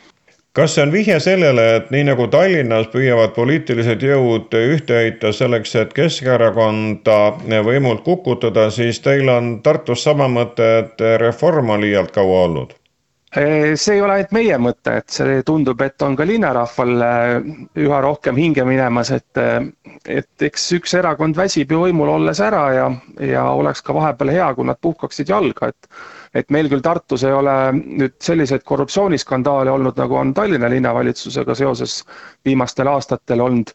kas 0.58 0.74
see 0.74 0.82
on 0.82 0.90
vihje 0.92 1.20
sellele, 1.22 1.64
et 1.76 1.90
nii 1.94 2.08
nagu 2.08 2.24
Tallinnas 2.32 2.88
püüavad 2.90 3.30
poliitilised 3.36 4.02
jõud 4.02 4.56
ühte 4.58 4.96
heita 4.98 5.30
selleks, 5.32 5.76
et 5.78 5.94
Keskerakonda 5.94 7.18
võimult 7.68 8.02
kukutada, 8.02 8.66
siis 8.74 8.98
teil 9.04 9.30
on 9.30 9.60
Tartus 9.62 10.02
sama 10.08 10.26
mõte, 10.26 10.66
et 10.82 11.06
reform 11.22 11.70
on 11.76 11.86
liialt 11.86 12.10
kaua 12.10 12.42
olnud? 12.48 12.74
See 13.34 13.94
ei 13.94 14.00
ole 14.00 14.14
ainult 14.14 14.30
meie 14.32 14.56
mõte, 14.62 14.94
et 15.02 15.12
see 15.12 15.42
tundub, 15.46 15.80
et 15.84 16.02
on 16.02 16.16
ka 16.16 16.24
linnarahval 16.28 16.94
üha 17.76 17.98
rohkem 18.04 18.38
hinge 18.40 18.64
minemas, 18.64 19.10
et, 19.12 19.40
et 20.08 20.46
eks 20.48 20.68
üks 20.78 20.94
erakond 20.96 21.36
väsib 21.36 21.72
ju 21.74 21.82
võimul 21.84 22.08
olles 22.14 22.40
ära 22.40 22.62
ja, 22.72 22.86
ja 23.20 23.44
oleks 23.52 23.84
ka 23.84 23.96
vahepeal 23.96 24.32
hea, 24.32 24.48
kui 24.56 24.68
nad 24.68 24.80
puhkaksid 24.80 25.34
jalga, 25.34 25.72
et 25.74 25.92
et 26.36 26.50
meil 26.52 26.68
küll 26.68 26.82
Tartus 26.84 27.22
ei 27.24 27.32
ole 27.32 27.52
nüüd 27.72 28.18
selliseid 28.20 28.60
korruptsiooniskandaale 28.68 29.72
olnud, 29.72 29.96
nagu 29.96 30.18
on 30.20 30.34
Tallinna 30.36 30.68
linnavalitsusega 30.68 31.54
seoses 31.56 32.02
viimastel 32.44 32.90
aastatel 32.92 33.40
olnud 33.40 33.72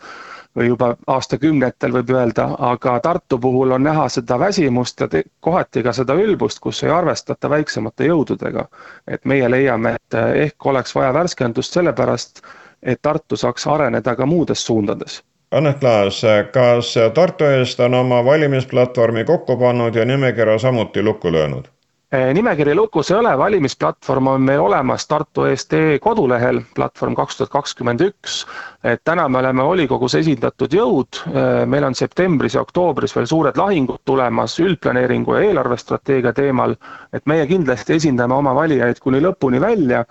või 0.55 0.67
juba 0.67 0.95
aastakümnetel 1.07 1.93
võib 1.93 2.10
öelda, 2.13 2.48
aga 2.60 3.00
Tartu 3.00 3.39
puhul 3.39 3.72
on 3.72 3.83
näha 3.83 4.07
seda 4.10 4.39
väsimust 4.39 5.01
ja 5.01 5.07
kohati 5.39 5.83
ka 5.83 5.93
seda 5.93 6.13
ülbust, 6.13 6.60
kus 6.60 6.83
ei 6.83 6.89
arvestata 6.89 7.50
väiksemate 7.50 8.05
jõududega. 8.05 8.67
et 9.07 9.25
meie 9.25 9.51
leiame, 9.51 9.95
et 9.95 10.19
ehk 10.45 10.65
oleks 10.65 10.95
vaja 10.95 11.13
värskendust 11.13 11.74
sellepärast, 11.74 12.41
et 12.83 13.01
Tartu 13.01 13.36
saaks 13.38 13.67
areneda 13.67 14.15
ka 14.15 14.25
muudes 14.25 14.65
suundades 14.65 15.24
Annet 15.53 15.79
Klaas, 15.79 16.22
kas 16.51 16.95
Tartu 17.13 17.45
eest 17.45 17.79
on 17.79 17.93
oma 17.93 18.25
valimisplatvormi 18.25 19.24
kokku 19.25 19.57
pannud 19.57 19.95
ja 19.95 20.05
nimekirja 20.05 20.57
samuti 20.57 21.03
lukku 21.03 21.31
löönud? 21.31 21.72
Eh, 22.13 22.29
nimekiri 22.34 22.75
lukus 22.77 23.10
ei 23.10 23.15
ole, 23.17 23.32
valimisplatvorm 23.38 24.27
on 24.27 24.41
meil 24.46 24.60
olemas 24.62 25.08
Tartu 25.10 25.48
EST 25.50 25.72
kodulehel, 26.01 26.60
platvorm 26.75 27.15
kaks 27.17 27.39
tuhat 27.39 27.50
kakskümmend 27.50 28.01
üks. 28.05 28.43
et 28.84 29.00
täna 29.03 29.24
me 29.29 29.39
oleme 29.39 29.63
volikogus 29.65 30.13
esindatud 30.20 30.75
jõud, 30.77 31.22
eh, 31.32 31.63
meil 31.65 31.88
on 31.88 31.96
septembris 31.96 32.53
ja 32.53 32.62
oktoobris 32.62 33.15
veel 33.15 33.25
suured 33.25 33.58
lahingud 33.58 34.03
tulemas 34.05 34.60
üldplaneeringu 34.60 35.34
ja 35.34 35.48
eelarvestrateegia 35.48 36.34
teemal, 36.38 36.75
et 37.13 37.25
meie 37.25 37.48
kindlasti 37.50 37.96
esindame 37.96 38.36
oma 38.36 38.53
valijaid 38.53 39.01
kuni 39.01 39.22
lõpuni 39.24 39.62
välja 39.62 40.03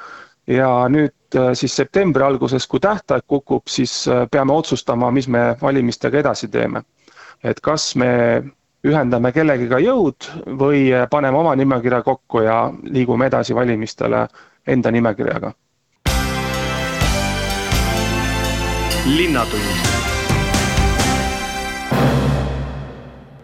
ja 0.47 0.71
nüüd 0.89 1.39
eh, 1.39 1.53
siis 1.55 1.77
septembri 1.77 2.25
alguses, 2.27 2.67
kui 2.67 2.81
tähtaeg 2.81 3.29
kukub, 3.29 3.63
siis 3.69 4.09
peame 4.31 4.53
otsustama, 4.53 5.13
mis 5.15 5.29
me 5.29 5.55
valimistega 5.63 6.19
edasi 6.19 6.49
teeme. 6.49 6.83
et 7.45 7.61
kas 7.61 7.95
me 7.97 8.11
ühendame 8.87 9.33
kellegiga 9.33 9.79
jõud 9.79 10.29
või 10.59 10.91
paneme 11.11 11.39
oma 11.39 11.55
nimekirja 11.57 12.03
kokku 12.03 12.43
ja 12.43 12.73
liigume 12.83 13.27
edasi 13.31 13.55
valimistele 13.55 14.27
enda 14.67 14.91
nimekirjaga. 14.91 15.53
linnatund 19.03 19.93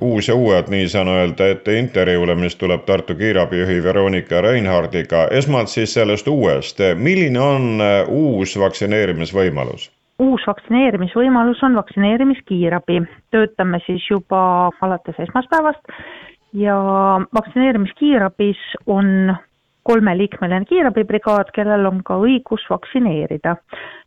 uus 0.00 0.28
ja 0.28 0.34
uued, 0.34 0.68
nii 0.70 0.88
saan 0.88 1.08
öelda, 1.08 1.48
ette 1.50 1.74
intervjuule, 1.78 2.34
mis 2.34 2.56
tuleb 2.56 2.84
Tartu 2.86 3.14
kiirabijuhi 3.14 3.82
Veronika 3.82 4.40
Reinhardiga. 4.40 5.26
esmalt 5.30 5.68
siis 5.68 5.94
sellest 5.94 6.28
uuest, 6.28 6.78
milline 6.94 7.40
on 7.40 7.82
uus 8.08 8.58
vaktsineerimisvõimalus? 8.58 9.90
Uus 10.18 10.46
vaktsineerimisvõimalus 10.46 11.62
on 11.62 11.76
vaktsineerimiskiirabi. 11.78 13.02
töötame 13.30 13.80
siis 13.86 14.10
juba 14.10 14.70
alates 14.80 15.18
esmaspäevast 15.18 15.92
ja 16.52 16.76
vaktsineerimiskiirabis 17.34 18.58
on 18.86 19.36
kolmeliikmeline 19.82 20.64
kiirabibrigaad, 20.64 21.52
kellel 21.54 21.86
on 21.86 22.02
ka 22.04 22.18
õigus 22.18 22.66
vaktsineerida. 22.70 23.56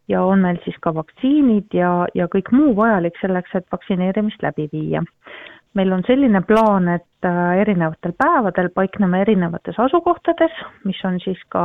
ja 0.07 0.23
on 0.23 0.39
meil 0.39 0.57
siis 0.63 0.75
ka 0.81 0.93
vaktsiinid 0.93 1.73
ja, 1.73 2.05
ja 2.15 2.27
kõik 2.27 2.51
muu 2.51 2.75
vajalik 2.75 3.15
selleks, 3.21 3.55
et 3.55 3.65
vaktsineerimist 3.71 4.43
läbi 4.43 4.67
viia 4.73 5.03
meil 5.73 5.91
on 5.91 6.03
selline 6.07 6.41
plaan, 6.47 6.87
et 6.91 7.27
äh, 7.27 7.61
erinevatel 7.61 8.13
päevadel 8.17 8.69
paikneme 8.75 9.21
erinevates 9.21 9.79
asukohtades, 9.79 10.51
mis 10.83 10.99
on 11.07 11.19
siis 11.23 11.39
ka 11.53 11.63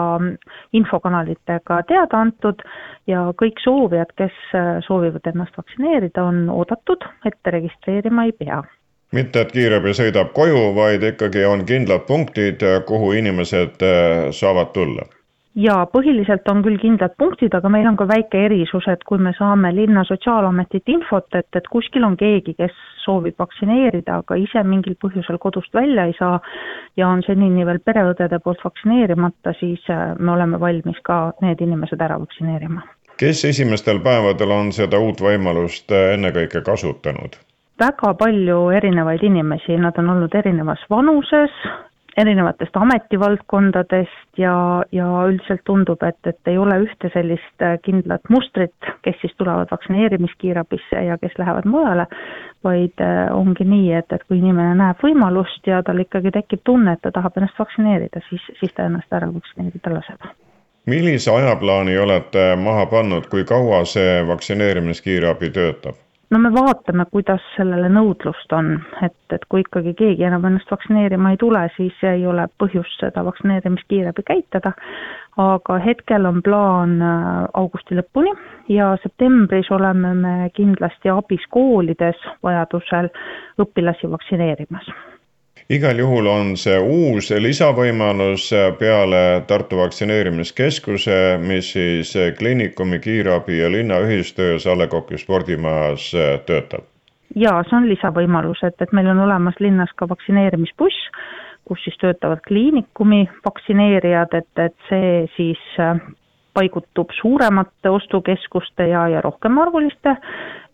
infokanalitega 0.76 1.82
teada 1.88 2.22
antud 2.22 2.62
ja 3.10 3.26
kõik 3.42 3.60
soovijad, 3.64 4.14
kes 4.18 4.38
äh, 4.54 4.72
soovivad 4.86 5.26
ennast 5.32 5.58
vaktsineerida, 5.58 6.25
on 6.25 6.46
oodatud, 6.50 7.06
ette 7.26 7.54
registreerima 7.58 8.28
ei 8.28 8.34
pea. 8.38 8.62
Mitte, 9.14 9.42
et 9.42 9.52
kiirabi 9.54 9.94
sõidab 9.94 10.32
koju, 10.34 10.72
vaid 10.75 11.04
ikkagi 11.14 11.44
on 11.46 11.62
kindlad 11.66 12.08
punktid, 12.08 12.62
kuhu 12.86 13.12
inimesed 13.18 13.82
äh, 13.86 14.26
saavad 14.34 14.75
tulla 14.75 15.06
jaa, 15.56 15.86
põhiliselt 15.90 16.48
on 16.52 16.60
küll 16.64 16.78
kindlad 16.80 17.14
punktid, 17.18 17.54
aga 17.56 17.70
meil 17.72 17.86
on 17.88 17.96
ka 17.98 18.06
väike 18.08 18.44
erisus, 18.48 18.86
et 18.92 19.04
kui 19.08 19.18
me 19.22 19.32
saame 19.38 19.72
linna 19.75 20.04
sotsiaalametit 20.04 20.92
infot, 20.92 21.28
et, 21.38 21.48
et 21.56 21.70
kuskil 21.72 22.04
on 22.04 22.16
keegi, 22.20 22.54
kes 22.58 22.75
soovib 23.04 23.38
vaktsineerida, 23.40 24.20
aga 24.22 24.38
ise 24.40 24.62
mingil 24.66 24.98
põhjusel 25.02 25.38
kodust 25.42 25.72
välja 25.74 26.07
ei 26.09 26.14
saa 26.18 26.37
ja 26.98 27.09
on 27.09 27.24
senini 27.26 27.66
veel 27.66 27.81
pereõdede 27.85 28.40
poolt 28.44 28.62
vaktsineerimata, 28.64 29.54
siis 29.61 29.83
äh, 29.92 30.12
me 30.18 30.35
oleme 30.37 30.61
valmis 30.61 31.00
ka 31.07 31.33
need 31.44 31.62
inimesed 31.64 32.02
ära 32.02 32.20
vaktsineerima. 32.22 32.85
kes 33.16 33.44
esimestel 33.48 34.00
päevadel 34.04 34.50
on 34.52 34.72
seda 34.76 35.00
uut 35.00 35.22
võimalust 35.24 35.92
äh, 35.92 36.12
ennekõike 36.18 36.61
kasutanud? 36.66 37.40
väga 37.81 38.14
palju 38.16 38.70
erinevaid 38.72 39.22
inimesi, 39.24 39.76
nad 39.81 39.98
on 40.00 40.11
olnud 40.11 40.35
erinevas 40.35 40.85
vanuses, 40.90 41.52
erinevatest 42.16 42.76
ametivaldkondadest 42.76 44.38
ja, 44.40 44.55
ja 44.92 45.07
üldiselt 45.29 45.62
tundub, 45.68 46.02
et, 46.02 46.18
et 46.26 46.50
ei 46.50 46.59
ole 46.59 46.79
ühte 46.87 47.11
sellist 47.12 47.64
äh, 47.64 47.76
kindlat 47.85 48.24
mustrit, 48.33 48.90
kes 49.05 49.18
siis 49.20 49.35
tulevad 49.37 49.70
vaktsineerimiskiirabisse 49.70 51.05
ja 51.09 51.18
kes 51.20 51.37
lähevad 51.38 51.68
mujale, 51.68 52.07
vaid 52.64 53.05
äh, 53.05 53.26
ongi 53.37 53.68
nii, 53.68 53.92
et, 54.00 54.12
et 54.12 54.24
kui 54.29 54.40
inimene 54.40 54.74
näeb 54.81 55.05
võimalust 55.05 55.68
ja 55.68 55.83
tal 55.87 56.00
ikkagi 56.02 56.33
tekib 56.38 56.64
tunne, 56.64 56.96
et 56.96 57.05
ta 57.05 57.12
tahab 57.12 57.37
ennast 57.37 57.61
vaktsineerida, 57.61 58.24
siis, 58.31 58.48
siis 58.61 58.72
ta 58.72 58.88
ennast 58.88 59.12
ära 59.12 59.31
vaktsineerida 59.33 59.94
laseb 59.98 60.33
millise 60.87 61.33
ajaplaani 61.35 61.98
olete 61.98 62.42
maha 62.57 62.87
pannud, 62.87 63.26
kui 63.26 63.42
kaua 63.44 63.83
see 63.90 64.20
vaktsineerimiskiirabi 64.29 65.50
töötab? 65.50 66.06
No 66.30 66.38
me 66.38 66.50
vaatame, 66.52 67.06
kuidas 67.12 67.42
sellele 67.56 67.88
nõudlust 67.92 68.52
on, 68.56 68.72
et, 69.04 69.16
et 69.34 69.44
kui 69.50 69.62
ikkagi 69.62 69.94
keegi 69.98 70.26
enam 70.26 70.46
ennast 70.48 70.70
vaktsineerima 70.72 71.34
ei 71.34 71.40
tule, 71.40 71.62
siis 71.76 72.02
ei 72.06 72.26
ole 72.26 72.48
põhjust 72.60 73.02
seda 73.02 73.24
vaktsineerimiskiirabi 73.26 74.26
käitada, 74.26 74.72
aga 75.42 75.78
hetkel 75.84 76.26
on 76.28 76.40
plaan 76.42 76.96
äh, 77.02 77.26
augusti 77.54 77.98
lõpuni 77.98 78.32
ja 78.72 78.94
septembris 79.02 79.70
oleme 79.70 80.14
me 80.14 80.36
kindlasti 80.56 81.12
abis 81.12 81.44
koolides 81.54 82.22
vajadusel 82.46 83.12
õpilasi 83.62 84.10
vaktsineerimas 84.10 84.90
igal 85.70 85.98
juhul 85.98 86.26
on 86.31 86.55
see 86.61 86.76
uus 86.79 87.31
lisavõimalus 87.31 88.50
peale 88.79 89.22
Tartu 89.46 89.81
Vaktsineerimiskeskuse, 89.81 91.38
mis 91.42 91.72
siis 91.72 92.12
kliinikumi, 92.38 92.98
kiirabi 92.98 93.59
ja 93.59 93.70
linnaühistöös 93.72 94.66
A 94.66 94.76
Le 94.79 94.87
Coq'i 94.87 95.18
spordimajas 95.18 96.12
töötab. 96.46 96.85
jaa, 97.35 97.62
see 97.68 97.76
on 97.76 97.88
lisavõimalus, 97.88 98.62
et, 98.62 98.79
et 98.81 98.92
meil 98.92 99.11
on 99.11 99.24
olemas 99.26 99.59
linnas 99.61 99.90
ka 99.96 100.09
vaktsineerimisbuss, 100.09 101.11
kus 101.66 101.83
siis 101.85 101.98
töötavad 101.98 102.40
kliinikumi 102.46 103.26
vaktsineerijad, 103.44 104.38
et, 104.38 104.52
et 104.62 104.76
see 104.88 105.26
siis 105.37 105.64
paigutub 106.57 107.11
suuremate 107.20 107.90
ostukeskuste 107.90 108.87
ja, 108.88 109.09
ja 109.09 109.20
rohkemarvuliste 109.20 110.16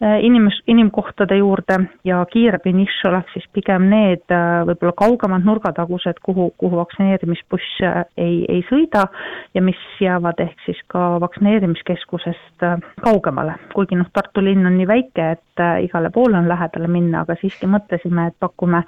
inimes-, 0.02 0.62
inimkohtade 0.66 1.36
juurde 1.36 1.78
ja 2.04 2.24
kiirabi 2.32 2.72
nišš 2.72 3.04
oleks 3.08 3.32
siis 3.36 3.46
pigem 3.54 3.86
need 3.90 4.34
äh, 4.34 4.62
võib-olla 4.66 4.94
kaugemad 4.98 5.44
nurgatagused, 5.46 6.18
kuhu, 6.26 6.50
kuhu 6.58 6.80
vaktsineerimisbuss 6.80 7.82
äh, 7.86 8.00
ei, 8.16 8.42
ei 8.48 8.64
sõida 8.70 9.06
ja 9.54 9.62
mis 9.62 9.78
jäävad 10.00 10.42
ehk 10.42 10.64
siis 10.66 10.80
ka 10.90 11.20
vaktsineerimiskeskusest 11.22 12.66
kaugemale. 13.02 13.54
kuigi 13.74 13.98
noh, 13.98 14.10
Tartu 14.12 14.44
linn 14.44 14.66
on 14.66 14.76
nii 14.76 14.88
väike, 14.88 15.30
et 15.36 15.62
igale 15.84 16.10
poole 16.10 16.38
on 16.38 16.48
lähedale 16.48 16.88
minna, 16.88 17.22
aga 17.22 17.36
siiski 17.40 17.68
mõtlesime, 17.70 18.26
et 18.28 18.36
pakume 18.40 18.82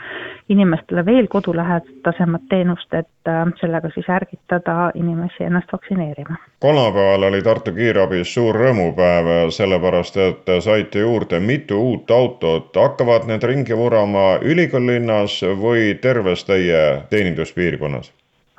inimestele 0.48 1.04
veel 1.06 1.28
kodulähedasemat 1.28 2.48
teenust, 2.48 2.94
et 2.94 3.32
sellega 3.60 3.90
siis 3.94 4.08
ärgitada 4.10 4.90
inimesi 4.94 5.44
ennast 5.46 5.72
vaktsineerima 5.72 6.36
kolmapäeval 6.64 7.22
oli 7.22 7.42
Tartu 7.44 7.72
kiirabis 7.76 8.30
suur 8.34 8.56
rõõmupäev, 8.56 9.26
sellepärast 9.52 10.16
et 10.16 10.48
saite 10.64 11.02
juurde 11.04 11.40
mitu 11.40 11.78
uut 11.80 12.10
autot. 12.10 12.72
hakkavad 12.76 13.28
need 13.28 13.42
ringi 13.42 13.76
vurama 13.76 14.38
ülikoolilinnas 14.42 15.40
või 15.60 15.94
terves 16.00 16.44
teie 16.44 17.02
teeninduspiirkonnas? 17.10 18.12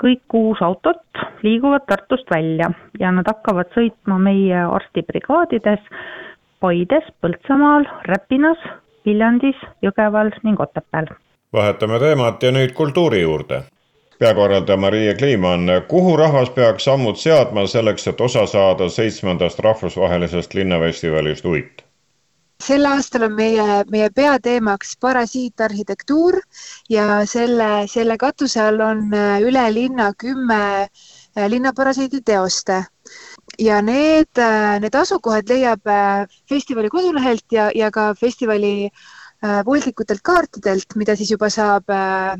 kõik 0.04 0.22
kuus 0.28 0.62
autot 0.62 1.02
liiguvad 1.44 1.86
Tartust 1.88 2.32
välja 2.32 2.72
ja 3.00 3.12
nad 3.12 3.28
hakkavad 3.28 3.72
sõitma 3.76 4.20
meie 4.20 4.66
arstibrigaadides 4.78 5.84
Paides, 6.60 7.08
Põltsamaal, 7.22 7.86
Räpinas, 8.08 8.60
Viljandis, 9.06 9.56
Jõgeval 9.84 10.32
ning 10.44 10.60
Otepääl. 10.60 11.08
vahetame 11.54 12.00
teemat 12.00 12.44
ja 12.44 12.52
nüüd 12.52 12.74
kultuuri 12.74 13.22
juurde 13.22 13.64
peakorraldaja 14.20 14.78
Marie 14.78 15.14
Kliimann, 15.14 15.70
kuhu 15.88 16.18
rahvas 16.18 16.50
peaks 16.50 16.84
sammud 16.84 17.16
seadma 17.16 17.68
selleks, 17.68 18.08
et 18.08 18.22
osa 18.22 18.46
saada 18.46 18.90
seitsmendast 18.90 19.60
rahvusvahelisest 19.60 20.54
linnafestivalist 20.54 21.46
Uit? 21.46 21.85
Sel 22.64 22.86
aastal 22.88 23.28
on 23.28 23.36
meie, 23.36 23.84
meie 23.92 24.10
peateemaks 24.16 24.96
parasiitarhitektuur 25.02 26.40
ja 26.90 27.26
selle, 27.28 27.86
selle 27.92 28.18
katuse 28.18 28.62
all 28.62 28.80
on 28.82 29.12
üle 29.44 29.66
linna 29.74 30.12
kümme 30.18 30.88
linnaparasiidi 31.36 32.22
teoste 32.26 32.86
ja 33.60 33.82
need, 33.84 34.42
need 34.82 34.96
asukohad 34.96 35.52
leiab 35.52 35.94
festivali 36.50 36.90
kodulehelt 36.90 37.46
ja, 37.52 37.70
ja 37.76 37.92
ka 37.92 38.14
festivali 38.20 38.90
voldikutelt 39.66 40.24
kaartidelt, 40.26 40.96
mida 40.96 41.14
siis 41.16 41.30
juba 41.36 41.50
saab 41.54 41.92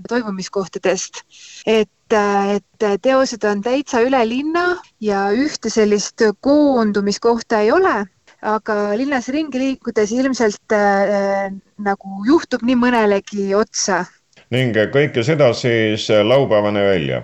toimumiskohtadest. 0.10 1.22
et, 1.68 2.16
et 2.16 3.02
teosed 3.04 3.44
on 3.44 3.62
täitsa 3.62 4.02
üle 4.02 4.24
linna 4.28 4.66
ja 5.02 5.28
ühte 5.36 5.70
sellist 5.70 6.24
koondumiskohta 6.42 7.60
ei 7.62 7.72
ole 7.72 8.06
aga 8.46 8.76
linnas 8.98 9.30
ringi 9.34 9.60
liikudes 9.60 10.12
ilmselt 10.14 10.76
äh, 10.76 11.52
nagu 11.82 12.26
juhtub 12.28 12.62
nii 12.62 12.78
mõnelegi 12.78 13.54
otsa. 13.58 14.06
ning 14.54 14.78
kõike 14.94 15.24
seda 15.26 15.54
siis 15.54 16.10
laupäevani 16.10 16.84
välja? 16.86 17.24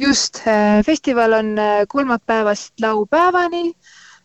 just, 0.00 0.46
äh, 0.46 0.84
festival 0.84 1.32
on 1.32 1.58
äh, 1.58 1.86
kolmapäevast 1.88 2.80
laupäevani 2.80 3.72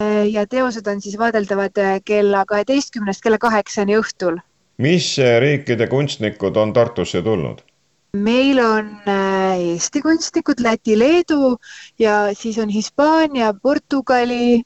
äh, 0.02 0.30
ja 0.30 0.48
teosed 0.48 0.88
on 0.88 1.02
siis 1.02 1.18
vaadeldavad 1.18 2.02
kella 2.06 2.46
kaheteistkümnest 2.46 3.24
kella 3.24 3.38
kaheksani 3.38 3.98
õhtul. 3.98 4.38
mis 4.78 5.16
riikide 5.40 5.88
kunstnikud 5.88 6.58
on 6.58 6.74
Tartusse 6.74 7.22
tulnud? 7.22 7.62
meil 8.14 8.60
on 8.60 9.00
Eesti 9.08 10.02
kunstnikud, 10.02 10.62
Läti, 10.62 11.00
Leedu 11.00 11.58
ja 12.00 12.30
siis 12.34 12.58
on 12.60 12.70
Hispaania, 12.70 13.54
Portugali 13.54 14.62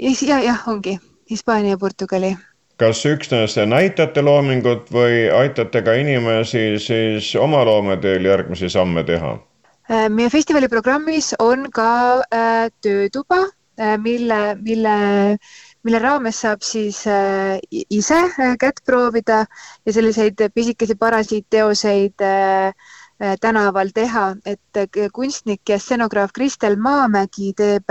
ja 0.00 0.40
jah, 0.40 0.68
ongi 0.68 0.98
Hispaania 1.30 1.70
ja 1.70 1.78
Portugali. 1.78 2.36
kas 2.78 3.00
üksnes 3.06 3.56
näitate 3.66 4.22
loomingut 4.22 4.90
või 4.94 5.26
aitate 5.34 5.82
ka 5.82 5.92
inimesi 5.98 6.78
siis 6.78 7.34
oma 7.36 7.64
loometeel 7.64 8.24
järgmisi 8.24 8.68
samme 8.70 9.02
teha? 9.04 9.32
Äh, 9.90 10.08
meie 10.12 10.28
festivali 10.28 10.68
programmis 10.68 11.32
on 11.40 11.70
ka 11.72 12.20
äh, 12.28 12.68
töötuba, 12.84 13.38
äh, 13.80 13.96
mille, 13.96 14.54
mille, 14.60 14.96
mille 15.82 16.00
raames 16.02 16.40
saab 16.44 16.60
siis 16.62 16.98
ise 17.72 18.18
kätt 18.60 18.82
proovida 18.84 19.38
ja 19.86 19.92
selliseid 19.92 20.44
pisikesi 20.54 20.94
parasiitteoseid 20.94 22.26
tänaval 23.40 23.88
teha, 23.94 24.36
et 24.46 24.78
kunstnik 25.12 25.68
ja 25.68 25.78
stenograaf 25.78 26.30
Kristel 26.32 26.76
Maamägi 26.76 27.52
teeb 27.58 27.90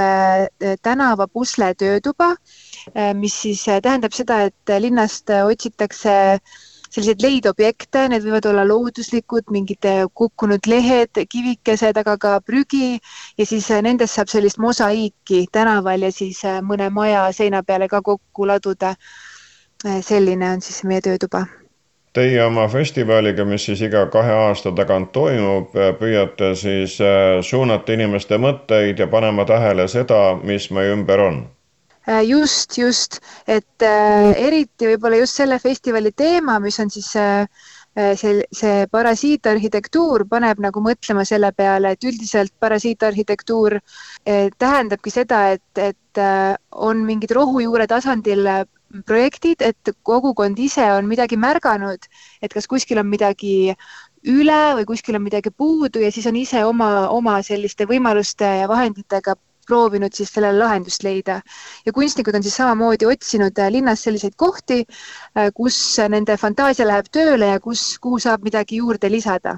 tänavapusle 0.81 1.73
töötuba 1.75 2.35
Äh, 2.95 3.13
mis 3.13 3.41
siis 3.41 3.67
äh, 3.67 3.81
tähendab 3.81 4.13
seda, 4.13 4.43
et 4.47 4.69
äh, 4.69 4.79
linnast 4.79 5.29
otsitakse 5.29 6.39
selliseid 6.87 7.21
leidobjekte, 7.21 8.05
need 8.09 8.23
võivad 8.23 8.47
olla 8.47 8.63
looduslikud, 8.67 9.51
mingid 9.51 9.83
kukkunud 10.15 10.69
lehed, 10.71 11.19
kivikesed, 11.33 11.99
aga 11.99 12.15
ka 12.23 12.31
prügi 12.47 12.95
ja 13.37 13.45
siis 13.49 13.67
nendest 13.83 14.15
saab 14.15 14.31
sellist 14.31 14.61
mosaiiki 14.63 15.43
tänaval 15.51 16.07
ja 16.07 16.13
siis 16.15 16.39
mõne 16.63 16.87
maja 16.95 17.27
seina 17.35 17.61
peale 17.63 17.91
ka 17.91 18.01
kokku 18.01 18.47
laduda. 18.47 18.95
selline 20.01 20.47
on 20.55 20.61
siis 20.61 20.83
meie 20.83 21.01
töötuba. 21.01 21.45
Teie 22.17 22.39
oma 22.41 22.63
festivaliga, 22.71 23.45
mis 23.45 23.67
siis 23.69 23.83
iga 23.85 24.07
kahe 24.09 24.33
aasta 24.33 24.71
tagant 24.73 25.11
toimub, 25.13 25.75
püüate 25.99 26.55
siis 26.57 26.95
suunata 27.45 27.93
inimeste 27.93 28.39
mõtteid 28.41 29.03
ja 29.03 29.07
panema 29.11 29.45
tähele 29.45 29.85
seda, 29.91 30.23
mis 30.41 30.71
meie 30.73 30.95
ümber 30.97 31.21
on? 31.27 31.43
Äh, 32.09 32.23
just, 32.23 32.77
just, 32.77 33.19
et 33.51 33.83
äh, 33.83 34.31
eriti 34.39 34.87
võib-olla 34.87 35.17
just 35.19 35.35
selle 35.41 35.57
festivali 35.59 36.13
teema, 36.15 36.55
mis 36.63 36.77
on 36.79 36.87
siis 36.93 37.09
äh, 37.19 37.43
see, 38.15 38.45
see 38.55 38.85
parasiitarhitektuur 38.95 40.23
paneb 40.31 40.61
nagu 40.63 40.79
mõtlema 40.85 41.25
selle 41.27 41.51
peale, 41.51 41.91
et 41.97 42.07
üldiselt 42.07 42.53
parasiitarhitektuur 42.63 43.75
tähendabki 44.23 45.11
seda, 45.11 45.41
et, 45.57 45.81
et 45.81 46.21
on 46.71 47.03
mingid 47.03 47.33
rohujuure 47.35 47.87
tasandil 47.91 48.45
projektid, 49.05 49.61
et 49.61 49.91
kogukond 50.03 50.59
ise 50.59 50.85
on 50.93 51.07
midagi 51.09 51.37
märganud, 51.37 52.07
et 52.41 52.53
kas 52.53 52.67
kuskil 52.67 53.01
on 53.01 53.09
midagi 53.09 53.73
üle 54.27 54.61
või 54.79 54.85
kuskil 54.89 55.15
on 55.15 55.25
midagi 55.25 55.51
puudu 55.51 56.01
ja 56.03 56.11
siis 56.11 56.27
on 56.27 56.35
ise 56.35 56.63
oma, 56.65 57.09
oma 57.09 57.41
selliste 57.45 57.87
võimaluste 57.89 58.47
ja 58.61 58.67
vahenditega 58.67 59.37
proovinud 59.67 60.15
siis 60.15 60.31
sellele 60.33 60.59
lahendust 60.59 61.03
leida. 61.03 61.41
ja 61.85 61.93
kunstnikud 61.93 62.35
on 62.35 62.43
siis 62.43 62.55
samamoodi 62.55 63.05
otsinud 63.05 63.59
äh, 63.59 63.71
linnas 63.71 64.03
selliseid 64.03 64.35
kohti, 64.35 64.83
äh, 65.37 65.51
kus 65.53 65.77
nende 66.09 66.37
fantaasia 66.37 66.87
läheb 66.87 67.11
tööle 67.11 67.51
ja 67.53 67.59
kus, 67.59 67.97
kuhu 68.01 68.19
saab 68.19 68.43
midagi 68.47 68.81
juurde 68.83 69.11
lisada 69.11 69.57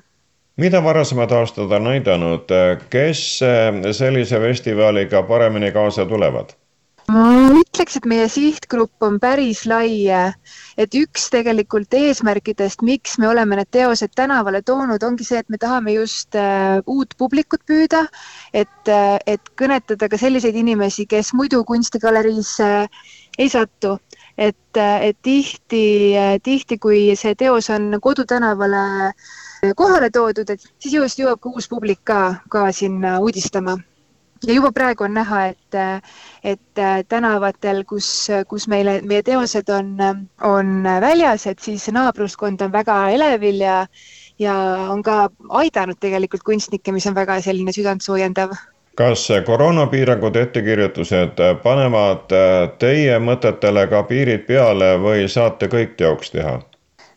mida 0.60 0.82
varasemad 0.84 1.32
aastad 1.32 1.72
on 1.72 1.86
näidanud, 1.88 2.52
kes 2.90 3.22
äh, 3.46 3.70
sellise 3.96 4.40
festivaliga 4.40 5.24
paremini 5.24 5.72
kaasa 5.72 6.06
tulevad? 6.06 6.58
Ma 7.10 7.26
ütleks, 7.58 7.98
et 7.98 8.06
meie 8.10 8.28
sihtgrupp 8.30 9.06
on 9.06 9.18
päris 9.22 9.64
lai, 9.70 10.06
et 10.80 10.98
üks 10.98 11.30
tegelikult 11.34 11.94
eesmärkidest, 11.98 12.84
miks 12.86 13.18
me 13.22 13.30
oleme 13.30 13.58
need 13.60 13.72
teosed 13.74 14.14
tänavale 14.18 14.62
toonud, 14.66 15.04
ongi 15.04 15.26
see, 15.26 15.42
et 15.42 15.50
me 15.50 15.58
tahame 15.62 15.96
just 15.96 16.38
uh, 16.38 16.80
uut 16.86 17.16
publikut 17.18 17.66
püüda, 17.70 18.06
et 18.54 18.94
uh,, 18.94 19.18
et 19.26 19.52
kõnetada 19.60 20.10
ka 20.12 20.20
selliseid 20.22 20.58
inimesi, 20.60 21.08
kes 21.10 21.34
muidu 21.38 21.64
kunstigaleriisse 21.68 22.70
uh, 22.86 23.04
ei 23.40 23.50
satu. 23.50 23.98
et 24.40 24.78
et 24.80 25.18
tihti 25.22 26.16
tihti, 26.44 26.78
kui 26.80 27.16
see 27.20 27.36
teos 27.36 27.68
on 27.76 27.98
kodutänavale 28.00 29.12
kohale 29.76 30.10
toodud, 30.10 30.50
et 30.50 30.64
siis 30.80 30.94
just 30.94 31.20
jõuab 31.20 31.42
ka 31.44 31.52
uus 31.52 31.68
publik 31.68 32.00
ka, 32.08 32.40
ka 32.48 32.72
sinna 32.72 33.18
uudistama 33.20 33.76
ja 34.48 34.54
juba 34.54 34.72
praegu 34.72 35.04
on 35.04 35.14
näha, 35.18 35.42
et, 35.52 35.78
et 36.44 36.82
tänavatel, 37.10 37.84
kus, 37.90 38.10
kus 38.48 38.68
meile, 38.72 39.00
meie 39.02 39.24
teosed 39.26 39.70
on, 39.74 39.94
on 40.46 40.90
väljas, 41.02 41.48
et 41.48 41.60
siis 41.60 41.90
naabruskond 41.94 42.62
on 42.62 42.74
väga 42.74 43.02
elevil 43.16 43.62
ja, 43.66 43.78
ja 44.40 44.56
on 44.90 45.04
ka 45.04 45.30
aidanud 45.62 46.00
tegelikult 46.00 46.44
kunstnikke, 46.48 46.96
mis 46.96 47.08
on 47.08 47.18
väga 47.18 47.42
selline 47.46 47.76
südantsoojendav 47.76 48.56
kas 49.00 49.30
koroonapiirangud, 49.48 50.36
ettekirjutused 50.36 51.40
panevad 51.64 52.34
teie 52.82 53.16
mõtetele 53.24 53.86
ka 53.88 54.02
piirid 54.10 54.44
peale 54.50 54.98
või 55.00 55.30
saate 55.32 55.70
kõik 55.72 55.96
teoks 56.02 56.34
teha? 56.36 56.58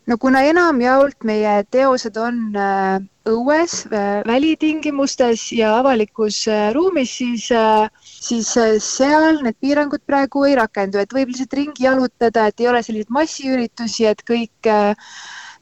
No 0.07 0.17
kuna 0.19 0.43
enamjaolt 0.49 1.23
meie 1.27 1.53
teosed 1.71 2.17
on 2.19 2.39
äh, 2.59 2.97
õues, 3.29 3.75
äh, 3.87 4.19
välitingimustes 4.27 5.45
ja 5.55 5.77
avalikus 5.79 6.41
äh, 6.51 6.71
ruumis, 6.75 7.13
siis, 7.21 7.47
siis 8.03 8.49
seal 8.83 9.39
need 9.45 9.59
piirangud 9.63 10.03
praegu 10.07 10.43
ei 10.49 10.57
rakendu, 10.59 10.99
et 10.99 11.15
võib 11.15 11.31
lihtsalt 11.31 11.55
ringi 11.59 11.87
jalutada, 11.87 12.49
et 12.49 12.59
ei 12.59 12.69
ole 12.71 12.83
selliseid 12.83 13.15
massiüritusi, 13.15 14.09
et 14.11 14.23
kõik, 14.27 14.73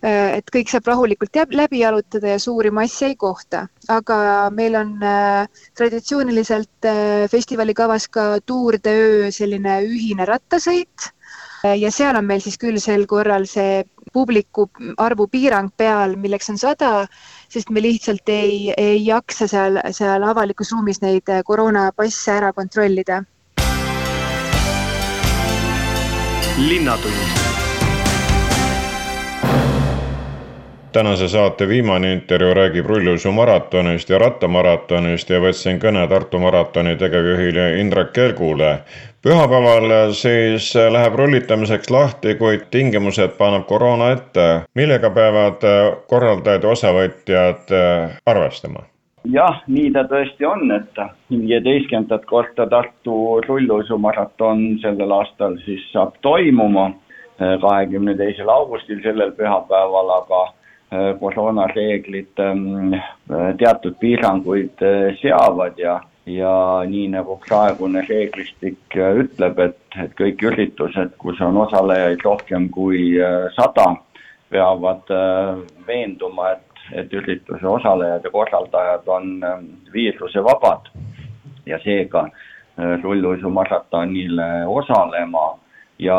et 0.01 0.47
kõik 0.55 0.71
saab 0.71 0.87
rahulikult 0.89 1.37
läbi 1.53 1.83
jalutada 1.83 2.33
ja 2.33 2.39
suuri 2.41 2.71
masse 2.73 3.11
ei 3.11 3.15
kohta. 3.15 3.67
aga 3.87 4.49
meil 4.49 4.75
on 4.75 4.95
traditsiooniliselt 5.77 6.89
festivali 7.29 7.73
kavas 7.77 8.07
ka 8.07 8.39
Tour 8.45 8.79
de 8.81 8.93
Öö 9.05 9.31
selline 9.31 9.81
ühine 9.85 10.25
rattasõit 10.25 11.11
ja 11.63 11.91
seal 11.91 12.17
on 12.17 12.25
meil 12.25 12.41
siis 12.41 12.57
küll 12.61 12.79
sel 12.81 13.05
korral 13.09 13.45
see 13.49 13.83
publiku 14.13 14.67
arvu 14.97 15.27
piirang 15.31 15.69
peal, 15.77 16.15
milleks 16.19 16.49
on 16.51 16.57
sada, 16.57 17.07
sest 17.49 17.69
me 17.69 17.83
lihtsalt 17.83 18.29
ei, 18.29 18.73
ei 18.77 19.05
jaksa 19.05 19.47
seal, 19.47 19.79
seal 19.95 20.23
avalikus 20.27 20.73
ruumis 20.73 21.01
neid 21.03 21.29
koroonapasse 21.45 22.39
ära 22.39 22.53
kontrollida. 22.53 23.23
linnatund 26.61 27.40
tänase 30.93 31.27
saate 31.27 31.67
viimane 31.67 32.13
intervjuu 32.13 32.53
räägib 32.53 32.85
rulluisu 32.85 33.31
maratonist 33.31 34.09
ja 34.09 34.17
rattamaratonist 34.19 35.29
ja 35.29 35.39
võtsin 35.39 35.79
kõne 35.79 36.03
Tartu 36.09 36.39
maratoni 36.39 36.95
tegevjuhile 36.95 37.79
Indrek 37.79 38.11
Kelgule. 38.13 38.79
pühapäeval 39.23 40.13
siis 40.13 40.73
läheb 40.75 41.15
rullitamiseks 41.15 41.89
lahti, 41.89 42.35
kuid 42.35 42.67
tingimused 42.71 43.37
paneb 43.37 43.65
koroona 43.65 44.11
ette. 44.11 44.61
millega 44.75 45.09
peavad 45.09 45.63
korraldajad 46.07 46.63
ja 46.63 46.69
osavõtjad 46.69 47.75
arvestama? 48.25 48.83
jah, 49.31 49.63
nii 49.67 49.91
ta 49.91 50.03
tõesti 50.03 50.45
on, 50.45 50.71
et 50.71 51.03
viieteistkümnendat 51.29 52.25
korda 52.25 52.67
Tartu 52.67 53.41
rulluisumaraton 53.47 54.79
sellel 54.81 55.11
aastal 55.11 55.57
siis 55.65 55.91
saab 55.93 56.17
toimuma 56.21 56.91
kahekümne 57.61 58.17
teisel 58.17 58.49
augustil 58.49 58.99
sellel 59.03 59.31
pühapäeval, 59.31 60.09
aga 60.17 60.47
koroonareeglid 61.19 62.39
ähm, 62.39 62.93
äh, 62.93 63.55
teatud 63.57 63.95
piiranguid 63.99 64.81
äh, 64.81 65.15
seavad 65.21 65.77
ja, 65.79 66.01
ja 66.25 66.83
nii 66.87 67.07
nagu 67.13 67.37
praegune 67.47 68.03
reeglistik 68.09 68.97
ütleb, 68.97 69.59
et, 69.59 69.79
et 70.03 70.11
kõik 70.19 70.43
üritused, 70.43 71.15
kus 71.21 71.39
on 71.41 71.61
osalejaid 71.63 72.25
rohkem 72.27 72.67
kui 72.69 73.15
sada, 73.55 73.87
peavad 74.51 75.07
veenduma, 75.87 76.51
et, 76.57 76.83
et 77.03 77.13
ürituse 77.15 77.67
osalejad 77.67 78.27
ja 78.27 78.33
korraldajad 78.33 79.07
on 79.07 79.31
ähm, 79.47 79.69
viirusevabad. 79.93 80.91
Ja 81.65 81.77
seega 81.83 82.25
rulluisumaratonil 83.03 84.39
osalema 84.67 85.51
ja 86.01 86.17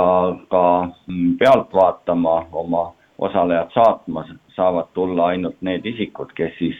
ka 0.49 0.65
mm, 1.09 1.33
pealt 1.41 1.73
vaatama, 1.75 2.37
oma 2.53 2.85
osalejad 3.19 3.73
saatma 3.75 4.25
saavad 4.57 4.93
tulla 4.95 5.27
ainult 5.33 5.57
need 5.61 5.87
isikud, 5.87 6.33
kes 6.37 6.53
siis 6.59 6.79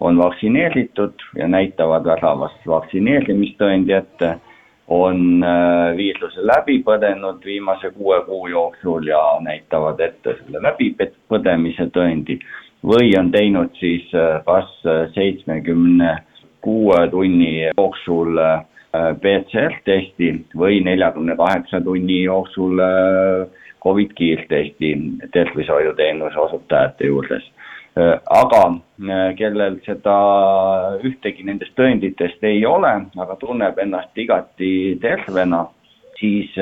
on 0.00 0.18
vaktsineeritud 0.18 1.24
ja 1.38 1.48
näitavad 1.48 2.04
väravast 2.04 2.66
vaktsineerimistõendi 2.66 3.94
ette 3.96 4.36
on 4.88 5.44
äh, 5.44 5.96
viiruse 5.96 6.40
läbi 6.46 6.78
põdenud 6.84 7.44
viimase 7.44 7.90
kuue 7.90 8.20
kuu 8.24 8.46
jooksul 8.48 9.06
ja 9.06 9.20
näitavad 9.44 10.00
ette 10.00 10.34
selle 10.38 10.62
läbipõdemise 10.64 11.90
tõendi 11.92 12.38
või 12.86 13.12
on 13.20 13.30
teinud 13.34 13.76
siis 13.80 14.08
äh, 14.16 14.40
kas 14.48 14.72
seitsmekümne 15.14 16.16
kuue 16.64 17.04
tunni 17.12 17.52
jooksul 17.66 18.40
äh, 18.40 18.64
PCR-testi 19.20 20.30
või 20.56 20.80
neljakümne 20.84 21.36
kaheksa 21.36 21.82
tunni 21.84 22.22
jooksul 22.22 22.80
Covid 23.84 24.12
kiirtesti 24.18 24.94
tervishoiuteenuse 25.32 26.38
osutajate 26.40 27.06
juures 27.12 27.46
aga 27.98 28.62
kellel 29.38 29.78
seda 29.86 30.16
ühtegi 31.06 31.46
nendest 31.46 31.74
tõenditest 31.78 32.44
ei 32.46 32.64
ole, 32.66 32.92
aga 33.18 33.36
tunneb 33.40 33.78
ennast 33.82 34.18
igati 34.18 34.98
tervena, 35.02 35.64
siis 36.20 36.54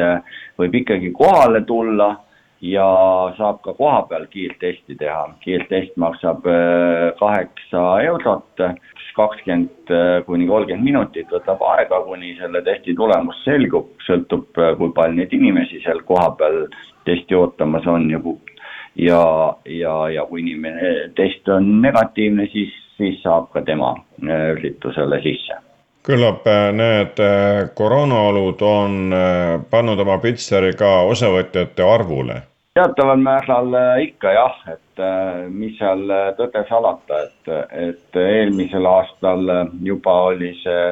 võib 0.59 0.79
ikkagi 0.81 1.13
kohale 1.17 1.63
tulla 1.69 2.15
ja 2.65 2.87
saab 3.37 3.61
ka 3.65 3.75
kohapeal 3.77 4.27
kiirtesti 4.33 4.97
teha. 4.97 5.29
kiirtest 5.45 5.97
maksab 5.97 6.47
kaheksa 7.21 7.85
eurot, 8.07 8.65
kakskümmend 9.17 9.93
kuni 10.27 10.49
kolmkümmend 10.49 10.85
minutit 10.85 11.31
võtab 11.33 11.63
aega, 11.77 12.01
kuni 12.05 12.35
selle 12.41 12.63
testi 12.65 12.95
tulemus 12.97 13.45
selgub, 13.45 13.93
sõltub, 14.09 14.49
kui 14.53 14.93
palju 14.97 15.21
neid 15.21 15.33
inimesi 15.33 15.81
seal 15.85 16.03
kohapeal 16.09 16.67
testi 17.07 17.35
ootamas 17.35 17.87
on 17.87 18.11
ja 18.11 18.21
ja, 18.97 19.55
ja, 19.65 20.09
ja 20.09 20.25
kui 20.27 20.41
inimene 20.41 21.11
test 21.17 21.49
on 21.49 21.69
negatiivne, 21.83 22.49
siis, 22.53 22.73
siis 22.97 23.21
saab 23.25 23.51
ka 23.53 23.63
tema 23.67 23.95
äh, 24.25 24.51
üritusele 24.57 25.21
sisse 25.25 25.61
küllap 26.07 26.47
äh, 26.49 26.71
need 26.73 27.21
äh, 27.23 27.67
koroonaolud 27.75 28.63
on 28.63 29.15
pannud 29.71 30.01
oma 30.07 30.19
pitseri 30.23 30.75
ka 30.79 31.01
osavõtjate 31.13 31.85
arvule? 31.85 32.43
teataval 32.77 33.21
määral 33.25 33.73
ikka 34.05 34.33
jah, 34.37 34.57
et 34.69 35.01
mis 35.49 35.79
seal 35.79 36.03
tõde 36.37 36.61
salata, 36.69 37.23
et, 37.25 37.49
et 37.73 38.19
eelmisel 38.21 38.85
aastal 38.85 39.49
juba 39.81 40.13
oli 40.29 40.51
see 40.61 40.91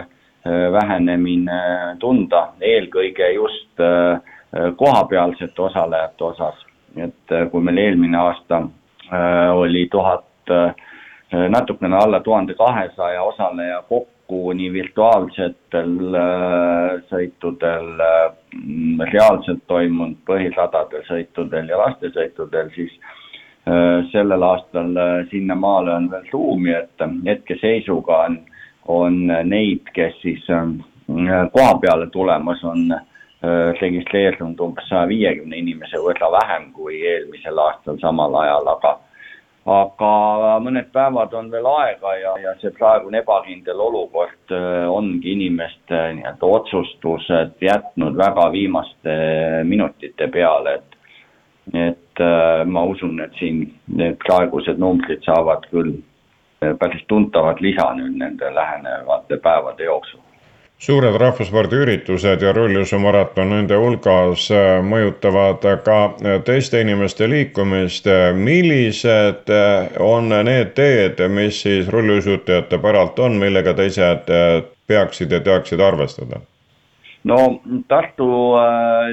vähenemine 0.73 1.59
tunda, 2.01 2.47
eelkõige 2.65 3.29
just 3.37 3.85
kohapealsete 4.77 5.63
osalejate 5.63 6.25
osas. 6.25 6.65
Et 6.97 7.33
äh, 7.33 7.49
kui 7.51 7.63
meil 7.63 7.79
eelmine 7.83 8.19
aasta 8.19 8.61
äh, 8.63 9.51
oli 9.55 9.89
tuhat, 9.91 10.51
äh, 10.51 10.75
natukene 11.49 11.97
alla 11.97 12.21
tuhande 12.21 12.55
kahesaja 12.55 13.23
osaleja 13.23 13.83
kokku 13.89 14.53
nii 14.55 14.71
virtuaalsetel 14.73 15.97
sõitudel, 17.11 17.89
reaalselt 19.11 19.65
toimunud 19.67 20.21
põhiradadel 20.29 21.03
sõitudel 21.09 21.69
ja 21.69 21.81
lastesõitudel, 21.81 22.71
siis 22.77 22.95
sellel 24.13 24.47
aastal 24.47 24.95
sinnamaale 25.31 25.93
on 25.97 26.07
veel 26.13 26.29
ruumi, 26.33 26.73
et 26.77 27.05
hetkeseisuga 27.27 28.21
on, 28.29 28.39
on 28.87 29.19
neid, 29.51 29.91
kes 29.97 30.17
siis 30.23 30.47
koha 30.47 31.75
peale 31.83 32.07
tulemas 32.15 32.65
on 32.65 32.87
Äh, 32.95 33.14
registreerunud 33.81 34.61
umbes 34.61 34.87
saja 34.89 35.09
viiekümne 35.11 35.59
inimese 35.59 36.01
võrra 36.03 36.31
vähem 36.33 36.71
kui 36.77 37.01
eelmisel 37.07 37.59
aastal 37.59 37.99
samal 38.03 38.35
ajal, 38.43 38.71
aga 38.77 38.95
aga 39.65 40.09
mõned 40.61 40.91
päevad 40.93 41.33
on 41.35 41.47
veel 41.53 41.67
aega 41.67 42.11
ja, 42.21 42.33
ja 42.43 42.51
see 42.61 42.73
praegune 42.77 43.23
ebakindel 43.23 43.81
olukord 43.81 44.53
äh, 44.53 44.85
ongi 44.93 45.33
inimeste 45.33 46.01
nii-öelda 46.19 46.51
otsustused 46.59 47.55
jätnud 47.65 48.19
väga 48.21 48.51
viimaste 48.53 49.15
minutite 49.65 50.29
peale, 50.29 50.75
et 50.75 51.01
et 51.89 52.21
äh, 52.21 52.65
ma 52.69 52.85
usun, 52.85 53.17
et 53.25 53.33
siin 53.41 53.65
need 53.89 54.19
praegused 54.27 54.79
numbrid 54.79 55.25
saavad 55.25 55.65
küll 55.73 55.97
päris 56.61 57.03
tuntavat 57.09 57.61
lisa 57.65 57.89
nüüd 57.97 58.21
nende 58.21 58.53
lähenevate 58.55 59.41
päevade 59.41 59.89
jooksul 59.89 60.21
suured 60.85 61.17
rahvaspordiüritused 61.17 62.43
ja 62.43 62.53
rullusumaraton 62.53 63.49
nende 63.55 63.77
hulgas 63.81 64.51
äh, 64.53 64.83
mõjutavad 64.85 65.63
ka 65.85 65.99
äh, 66.05 66.41
teiste 66.45 66.83
inimeste 66.85 67.29
liikumist. 67.31 68.09
millised 68.37 69.49
äh, 69.49 69.95
on 70.01 70.29
need 70.29 70.75
teed, 70.77 71.23
mis 71.33 71.63
siis 71.63 71.89
rulluisutajate 71.89 72.79
päralt 72.79 73.19
on, 73.19 73.39
millega 73.41 73.73
teised 73.75 74.29
peaksid 74.87 75.33
ja 75.33 75.41
teaksid 75.41 75.81
arvestada? 75.81 76.43
no 77.25 77.39
Tartu 77.89 78.29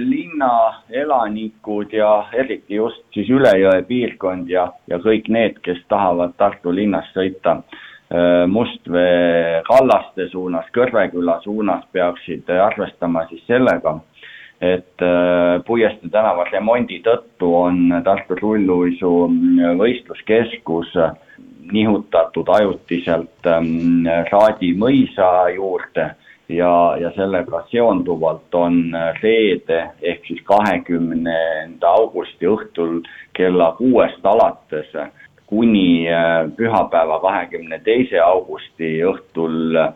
linna 0.04 0.84
elanikud 0.90 1.94
ja 1.94 2.26
eriti 2.34 2.76
just 2.76 3.06
siis 3.14 3.30
üle 3.32 3.54
jõe 3.62 3.80
piirkond 3.88 4.52
ja, 4.52 4.68
ja 4.92 5.00
kõik 5.00 5.32
need, 5.32 5.64
kes 5.64 5.80
tahavad 5.88 6.36
Tartu 6.38 6.76
linnas 6.76 7.08
sõita 7.16 7.62
Äh, 7.62 7.88
Mustvee 8.48 9.62
kallaste 9.64 10.26
suunas, 10.32 10.66
Kõrveküla 10.76 11.38
suunas 11.46 11.86
peaksid 11.96 12.50
arvestama 12.52 13.24
siis 13.30 13.46
sellega, 13.48 13.94
et 14.62 15.06
äh, 15.06 15.62
Puiestee 15.66 16.12
tänava 16.12 16.44
remondi 16.52 17.00
tõttu 17.06 17.54
on 17.56 18.02
Tartu 18.04 18.36
rulluisu 18.42 19.14
mm, 19.28 19.78
võistluskeskus 19.80 20.92
nihutatud 21.72 22.50
ajutiselt 22.50 23.48
ähm, 23.48 24.06
Raadi 24.32 24.74
mõisa 24.78 25.32
juurde 25.56 26.12
ja, 26.52 26.74
ja 27.00 27.12
sellega 27.16 27.64
seonduvalt 27.72 28.56
on 28.56 28.84
reede 29.22 29.82
ehk 30.02 30.28
siis 30.28 30.42
kahekümnenda 30.48 31.96
augusti 32.02 32.50
õhtul 32.50 33.02
kella 33.38 33.72
kuuest 33.78 34.26
alates 34.26 34.92
kuni 35.52 36.08
äh, 36.08 36.48
pühapäeva, 36.56 37.20
kahekümne 37.20 37.82
teise 37.84 38.22
augusti 38.24 38.94
õhtul 39.04 39.76
äh, 39.76 39.90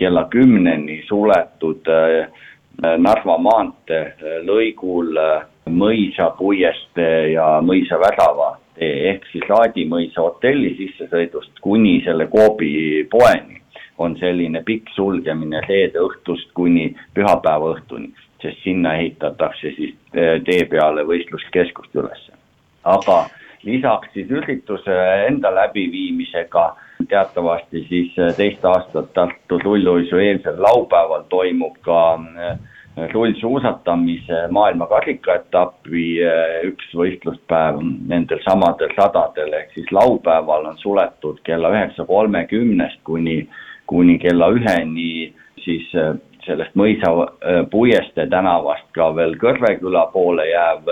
kella 0.00 0.24
kümneni 0.32 1.02
suletud 1.08 1.88
äh, 1.92 2.48
Narva 2.80 3.34
maantee 3.36 4.38
lõigul 4.48 5.18
Mõisa 5.68 6.30
puiestee 6.38 7.34
ja 7.34 7.58
Mõisa 7.62 7.98
värava 8.00 8.54
tee 8.78 9.10
ehk 9.10 9.26
siis 9.28 9.44
Raadi 9.50 9.84
mõisa 9.90 10.24
hotelli 10.24 10.72
sissesõidust 10.78 11.60
kuni 11.60 11.98
selle 12.06 12.30
Coopi 12.32 13.04
poeni 13.12 13.60
on 14.00 14.16
selline 14.16 14.64
pikk 14.64 14.88
sulgemine 14.96 15.60
reede 15.68 16.00
õhtust 16.00 16.48
kuni 16.56 16.88
pühapäeva 17.14 17.74
õhtuni, 17.76 18.08
sest 18.40 18.64
sinna 18.64 18.96
ehitatakse 19.02 19.76
siis 19.76 19.92
tee 20.48 20.64
peale 20.72 21.04
võistluskeskust 21.04 22.00
üles. 22.00 22.24
aga 22.88 23.20
lisaks 23.64 24.08
siis 24.14 24.30
ürituse 24.30 24.96
enda 25.26 25.54
läbiviimisega. 25.54 26.72
Teatavasti 27.08 27.86
siis 27.88 28.18
äh, 28.18 28.34
teist 28.36 28.64
aastat 28.64 29.12
Tartu 29.14 29.58
rulluisu 29.58 30.16
eelsel 30.22 30.60
laupäeval 30.62 31.24
toimub 31.30 31.76
ka 31.82 32.02
äh, 32.14 32.58
rullsuusatamise 33.12 34.46
maailma 34.50 34.86
karikaetapi 34.86 36.06
äh, 36.22 36.58
üks 36.70 36.92
võistluspäev 36.94 37.80
nendel 38.08 38.42
samadel 38.46 38.94
sadadel, 38.96 39.52
ehk 39.58 39.74
siis 39.74 39.90
laupäeval 39.92 40.70
on 40.70 40.78
suletud 40.78 41.42
kella 41.44 41.72
üheksa 41.74 42.06
kolmekümnest 42.06 43.02
kuni, 43.04 43.40
kuni 43.90 44.18
kella 44.22 44.52
üheni 44.54 45.32
siis 45.64 45.90
sellest 46.46 46.74
mõisa 46.78 47.10
Puiestee 47.70 48.26
tänavast 48.30 48.88
ka 48.94 49.12
veel 49.14 49.36
Kõrveküla 49.38 50.08
poole 50.14 50.48
jääv 50.48 50.88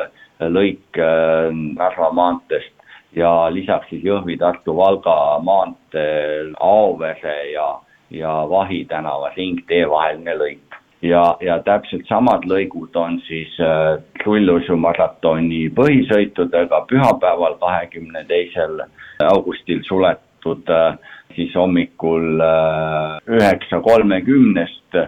lõik 0.49 0.99
äh, 0.99 1.51
Narva 1.53 2.13
maanteest 2.13 2.73
ja 3.17 3.31
lisaks 3.53 3.91
siis 3.91 4.05
Jõhvi, 4.05 4.39
Tartu, 4.39 4.75
Valga 4.77 5.39
maanteel 5.45 6.55
Aovere 6.61 7.37
ja, 7.53 7.69
ja 8.11 8.35
Vahi 8.51 8.85
tänava 8.89 9.33
ringtee 9.37 9.87
vaheline 9.91 10.37
lõik. 10.39 10.79
ja, 11.03 11.37
ja 11.41 11.59
täpselt 11.65 12.07
samad 12.09 12.45
lõigud 12.49 12.97
on 12.97 13.21
siis 13.27 13.55
äh, 13.61 13.99
rulluisumaratoni 14.25 15.69
põhisõitudega 15.77 16.85
pühapäeval, 16.89 17.57
kahekümne 17.61 18.25
teisel 18.29 18.83
augustil 19.25 19.83
suletud 19.89 20.69
äh, 20.69 20.99
siis 21.35 21.55
hommikul 21.55 22.41
äh, 22.41 23.17
üheksa 23.27 23.81
kolmekümnest 23.81 25.01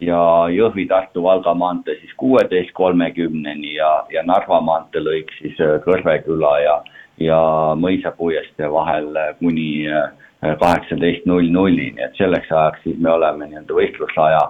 ja 0.00 0.20
Jõhvi-Tartu-Valga 0.52 1.54
maantee 1.54 1.96
siis 2.00 2.12
kuueteist 2.16 2.72
kolmekümneni 2.72 3.74
ja, 3.74 3.90
ja 4.12 4.22
Narva 4.26 4.60
maanteelõik 4.60 5.32
siis 5.38 5.60
äh, 5.60 5.78
Kõrveküla 5.84 6.52
ja, 6.64 6.76
ja 7.22 7.40
Mõisapuiestee 7.80 8.70
vahel 8.72 9.10
äh, 9.16 9.32
kuni 9.40 9.86
äh, 9.88 10.10
kaheksateist 10.42 11.26
null 11.26 11.48
nullini, 11.50 12.02
et 12.02 12.16
selleks 12.20 12.52
ajaks 12.52 12.84
siis 12.84 12.98
me 13.00 13.10
oleme 13.10 13.48
nii-öelda 13.48 13.78
võistlusaja 13.78 14.42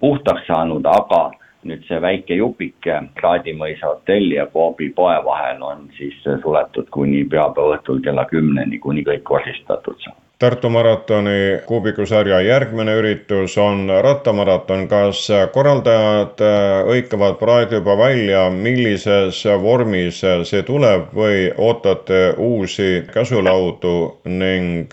puhtaks 0.00 0.46
saanud, 0.46 0.86
aga 0.86 1.22
nüüd 1.68 1.84
see 1.88 2.00
väike 2.02 2.38
jupike 2.38 2.98
Kraadimõisa 3.18 3.94
hotelli 3.94 4.34
ja 4.38 4.48
Coopi 4.54 4.90
poe 4.96 5.18
vahel 5.24 5.62
on 5.62 5.86
siis 5.98 6.18
suletud 6.24 6.90
kuni 6.90 7.24
pühapäeva 7.24 7.78
õhtul 7.78 8.02
kella 8.04 8.26
kümneni, 8.30 8.78
kuni 8.82 9.06
kõik 9.06 9.24
koristatud 9.28 9.98
saab. 10.02 10.18
Tartu 10.42 10.66
maratoni 10.74 11.62
kuubikusarja 11.66 12.40
järgmine 12.42 12.96
üritus 12.98 13.54
on 13.62 13.86
rattamaraton. 14.02 14.88
kas 14.90 15.20
korraldajad 15.54 16.42
hõikavad 16.88 17.38
praegu 17.38 17.78
juba 17.78 17.94
välja, 17.98 18.48
millises 18.50 19.44
vormis 19.62 20.18
see 20.50 20.62
tuleb 20.66 21.14
või 21.14 21.46
ootate 21.68 22.34
uusi 22.38 23.06
käsulaudu 23.14 23.94
ning 24.24 24.90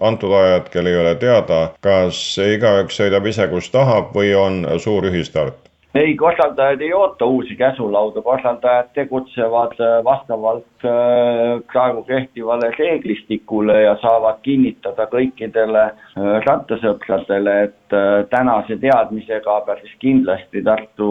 antud 0.00 0.38
ajahetkel 0.44 0.86
ei 0.86 0.96
ole 1.02 1.18
teada, 1.18 1.60
kas 1.80 2.38
igaüks 2.38 3.02
sõidab 3.02 3.26
ise, 3.26 3.50
kus 3.50 3.74
tahab 3.74 4.14
või 4.14 4.30
on 4.38 4.66
suur 4.78 5.10
ühistart? 5.10 5.73
Ei, 5.94 6.16
korraldajad 6.16 6.80
ei 6.80 6.92
oota 6.92 7.24
uusi 7.24 7.56
käsulaudu, 7.56 8.22
korraldajad 8.22 8.90
tegutsevad 8.94 9.78
äh, 9.80 10.04
vastavalt 10.04 10.84
äh, 10.84 11.60
praegu 11.72 12.02
kehtivale 12.02 12.70
reeglistikule 12.78 13.82
ja 13.82 13.96
saavad 14.02 14.40
kinnitada 14.42 15.06
kõikidele 15.12 15.84
äh, 15.84 16.30
rattasõpradele, 16.46 17.58
et 17.68 17.98
tänase 18.30 18.76
teadmisega 18.82 19.60
päris 19.66 19.92
kindlasti 20.02 20.62
Tartu 20.66 21.10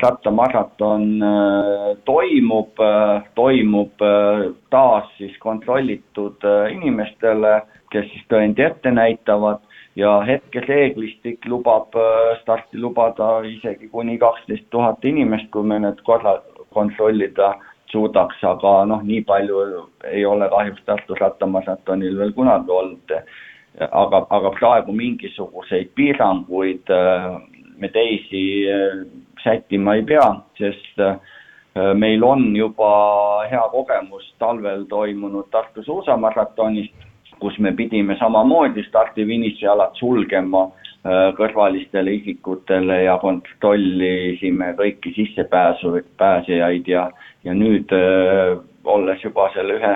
rattamaraton 0.00 1.04
toimub, 2.04 2.80
toimub 3.34 4.04
taas 4.70 5.10
siis 5.18 5.36
kontrollitud 5.40 6.44
inimestele, 6.72 7.58
kes 7.92 8.08
siis 8.12 8.24
tõendi 8.32 8.64
ette 8.64 8.92
näitavad 8.92 9.60
ja 9.96 10.20
hetkereeglistik 10.28 11.46
lubab 11.48 11.94
äh, 11.96 12.36
starti 12.42 12.78
lubada 12.80 13.40
isegi 13.48 13.88
kuni 13.88 14.18
kaksteist 14.18 14.68
tuhat 14.70 15.04
inimest, 15.04 15.48
kui 15.50 15.64
me 15.64 15.78
need 15.80 16.02
korra 16.04 16.36
kontrollida 16.76 17.54
suudaks, 17.92 18.42
aga 18.44 18.72
noh, 18.90 19.02
nii 19.06 19.22
palju 19.24 19.62
ei 20.10 20.24
ole 20.26 20.48
kahjuks 20.52 20.84
Tartu 20.86 21.16
rattamaratonil 21.20 22.18
veel 22.18 22.34
kunagi 22.36 22.72
olnud. 22.80 23.16
aga, 23.76 24.22
aga 24.32 24.50
praegu 24.56 24.92
mingisuguseid 24.96 25.90
piiranguid 25.94 26.92
äh, 26.92 27.40
me 27.76 27.88
teisi 27.88 28.44
äh, 28.72 29.02
sättima 29.44 29.94
ei 29.96 30.02
pea, 30.02 30.28
sest 30.58 31.02
meil 32.00 32.22
on 32.24 32.56
juba 32.56 32.86
hea 33.50 33.60
kogemus 33.68 34.24
talvel 34.40 34.86
toimunud 34.88 35.50
Tartu 35.52 35.82
suusamaratonist 35.84 37.05
kus 37.40 37.58
me 37.58 37.72
pidime 37.76 38.16
samamoodi 38.18 38.84
stardi-finišialad 38.88 39.96
sulgema 40.00 40.64
äh, 40.66 41.30
kõrvalistele 41.38 42.16
isikutele 42.20 43.02
ja 43.04 43.16
kontrollisime 43.22 44.72
kõiki 44.80 45.14
sissepääsu, 45.16 45.96
pääsejaid 46.18 46.88
ja, 46.88 47.08
ja 47.44 47.54
nüüd 47.54 47.92
äh, 47.96 48.56
olles 48.84 49.24
juba 49.24 49.50
selle 49.54 49.80
ühe 49.80 49.94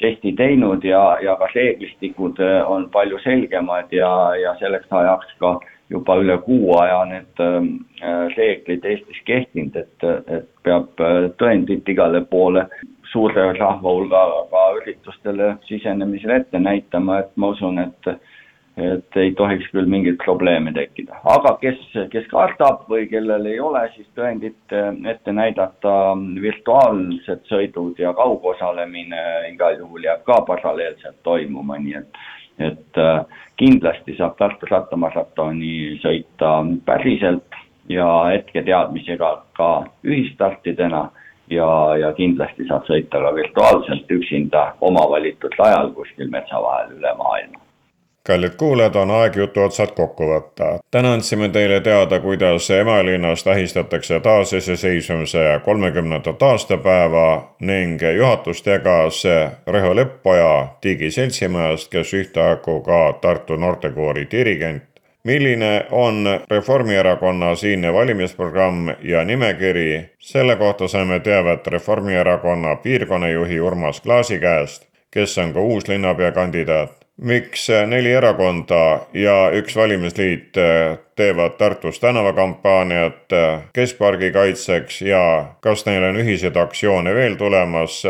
testi 0.00 0.32
teinud 0.32 0.84
ja, 0.84 1.02
ja 1.22 1.36
ka 1.40 1.50
reeglistikud 1.54 2.40
äh, 2.42 2.62
on 2.70 2.88
palju 2.90 3.20
selgemad 3.24 3.92
ja, 3.94 4.10
ja 4.40 4.56
selleks 4.62 4.90
ajaks 4.90 5.36
ka 5.42 5.58
juba 5.90 6.20
üle 6.22 6.36
kuu 6.46 6.76
aja 6.78 7.00
need 7.10 7.40
reeglid 8.36 8.84
Eestis 8.86 9.18
kehtinud, 9.26 9.74
et, 9.74 10.04
et 10.30 10.46
peab 10.62 11.02
tõendit 11.40 11.88
igale 11.90 12.20
poole 12.30 12.62
suure 13.12 13.52
rahva 13.58 13.94
hulgaga 13.94 14.66
üritustele 14.80 15.54
sisenemisel 15.68 16.36
ette 16.36 16.58
näitama, 16.58 17.20
et 17.24 17.32
ma 17.36 17.54
usun, 17.54 17.78
et 17.78 18.14
et 18.80 19.16
ei 19.18 19.32
tohiks 19.36 19.66
küll 19.74 19.88
mingeid 19.90 20.16
probleeme 20.22 20.72
tekkida, 20.72 21.18
aga 21.28 21.56
kes, 21.60 21.80
kes 22.12 22.26
kardab 22.30 22.86
või 22.88 23.08
kellel 23.10 23.44
ei 23.50 23.58
ole 23.60 23.82
siis 23.94 24.06
tõendit 24.16 24.74
ette 25.10 25.34
näidata, 25.34 25.94
virtuaalsed 26.40 27.42
sõidud 27.50 27.98
ja 28.00 28.14
kaugosalemine 28.16 29.24
igal 29.50 29.76
juhul 29.82 30.06
jääb 30.06 30.22
ka 30.24 30.38
paralleelselt 30.48 31.18
toimuma, 31.26 31.80
nii 31.82 31.98
et 32.00 32.22
et 32.60 32.98
kindlasti 33.56 34.18
saab 34.18 34.34
Tartu 34.36 34.68
rattamaratoni 34.68 36.00
sõita 36.02 36.58
päriselt 36.84 37.56
ja 37.88 38.08
hetketeadmisega 38.28 39.30
ka 39.56 39.70
ühistartidena 40.04 41.06
ja, 41.50 41.96
ja 41.96 42.12
kindlasti 42.12 42.68
saab 42.68 42.86
sõita 42.88 43.22
ka 43.24 43.34
virtuaalselt 43.34 44.14
üksinda 44.18 44.70
oma 44.80 45.06
valitud 45.10 45.58
ajal 45.58 45.92
kuskil 45.96 46.30
metsa 46.30 46.62
vahel 46.62 46.94
üle 46.98 47.16
maailma 47.18 47.60
kallid 48.26 48.54
kuulajad, 48.56 48.94
on 48.94 49.10
aeg 49.10 49.36
jutu 49.36 49.62
otsad 49.64 49.94
kokku 49.96 50.26
võtta. 50.28 50.66
täna 50.90 51.12
andsime 51.16 51.48
teile 51.48 51.80
teada, 51.80 52.20
kuidas 52.20 52.70
Emalinnas 52.70 53.44
tähistatakse 53.44 54.20
taasiseseisvumise 54.20 55.60
kolmekümnendat 55.64 56.42
aastapäeva 56.42 57.56
ning 57.60 58.02
juhatust 58.16 58.66
jagas 58.66 59.24
Reho 59.66 59.96
Leppoja 59.96 60.68
Digi 60.82 61.10
seltsimajast, 61.10 61.90
kes 61.90 62.14
ühtaegu 62.14 62.80
ka 62.80 63.00
Tartu 63.20 63.56
noortekoori 63.56 64.28
dirigent 64.30 64.89
milline 65.24 65.86
on 65.90 66.40
Reformierakonna 66.50 67.54
siinne 67.54 67.92
valimisprogramm 67.92 68.88
ja 69.02 69.24
nimekiri, 69.24 70.10
selle 70.18 70.56
kohta 70.56 70.88
saime 70.88 71.20
teavet 71.20 71.66
Reformierakonna 71.66 72.76
piirkonnajuhi 72.76 73.60
Urmas 73.60 74.00
Klaasi 74.00 74.38
käest, 74.38 74.86
kes 75.10 75.38
on 75.38 75.52
ka 75.52 75.60
uus 75.60 75.88
linnapeakandidaat. 75.88 77.00
miks 77.20 77.68
neli 77.86 78.12
erakonda 78.12 79.00
ja 79.12 79.50
üks 79.52 79.76
valimisliit 79.76 80.56
teevad 81.16 81.50
Tartus 81.58 82.00
tänavakampaaniat 82.00 83.28
keskpargi 83.72 84.32
kaitseks 84.32 85.02
ja 85.02 85.44
kas 85.60 85.86
neil 85.86 86.02
on 86.02 86.16
ühiseid 86.16 86.56
aktsioone 86.56 87.14
veel 87.14 87.36
tulemas? 87.36 88.02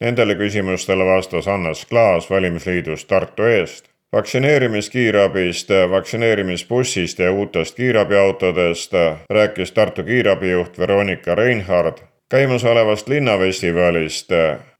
Nendele 0.00 0.34
küsimustele 0.34 1.04
vastas 1.04 1.46
Hannes 1.46 1.86
Klaas 1.86 2.30
valimisliidust 2.30 3.08
Tartu 3.08 3.42
eest 3.42 3.89
vaktsineerimiskiirabist, 4.12 5.68
vaktsineerimisbussist 5.90 7.18
ja 7.18 7.32
uutest 7.32 7.76
kiirabiautodest 7.76 8.92
rääkis 9.30 9.72
Tartu 9.72 10.02
kiirabijuht 10.02 10.78
Veronika 10.78 11.34
Reinhard. 11.34 11.98
käimasolevast 12.28 13.08
linnafestivalist 13.08 14.30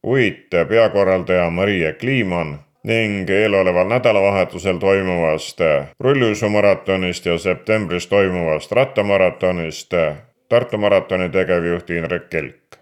UIT 0.02 0.50
peakorraldaja 0.68 1.50
Marie 1.50 1.92
Kliiman 1.92 2.58
ning 2.84 3.30
eeloleval 3.30 3.88
nädalavahetusel 3.88 4.78
toimuvast 4.78 5.58
rulluisumaratonist 6.00 7.26
ja 7.26 7.38
septembris 7.38 8.06
toimuvast 8.06 8.72
rattamaratonist 8.72 9.90
Tartu 10.48 10.78
maratoni 10.78 11.28
tegevjuht 11.28 11.90
Indrek 11.90 12.30
Kelk. 12.30 12.76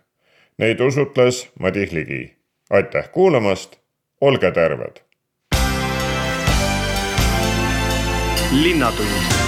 Neid 0.59 0.81
usutles 0.81 1.51
Madis 1.59 1.93
Ligi. 1.93 2.37
aitäh 2.71 3.11
kuulamast, 3.13 3.77
olge 4.21 4.51
terved 4.51 5.08
linnatund 8.53 9.48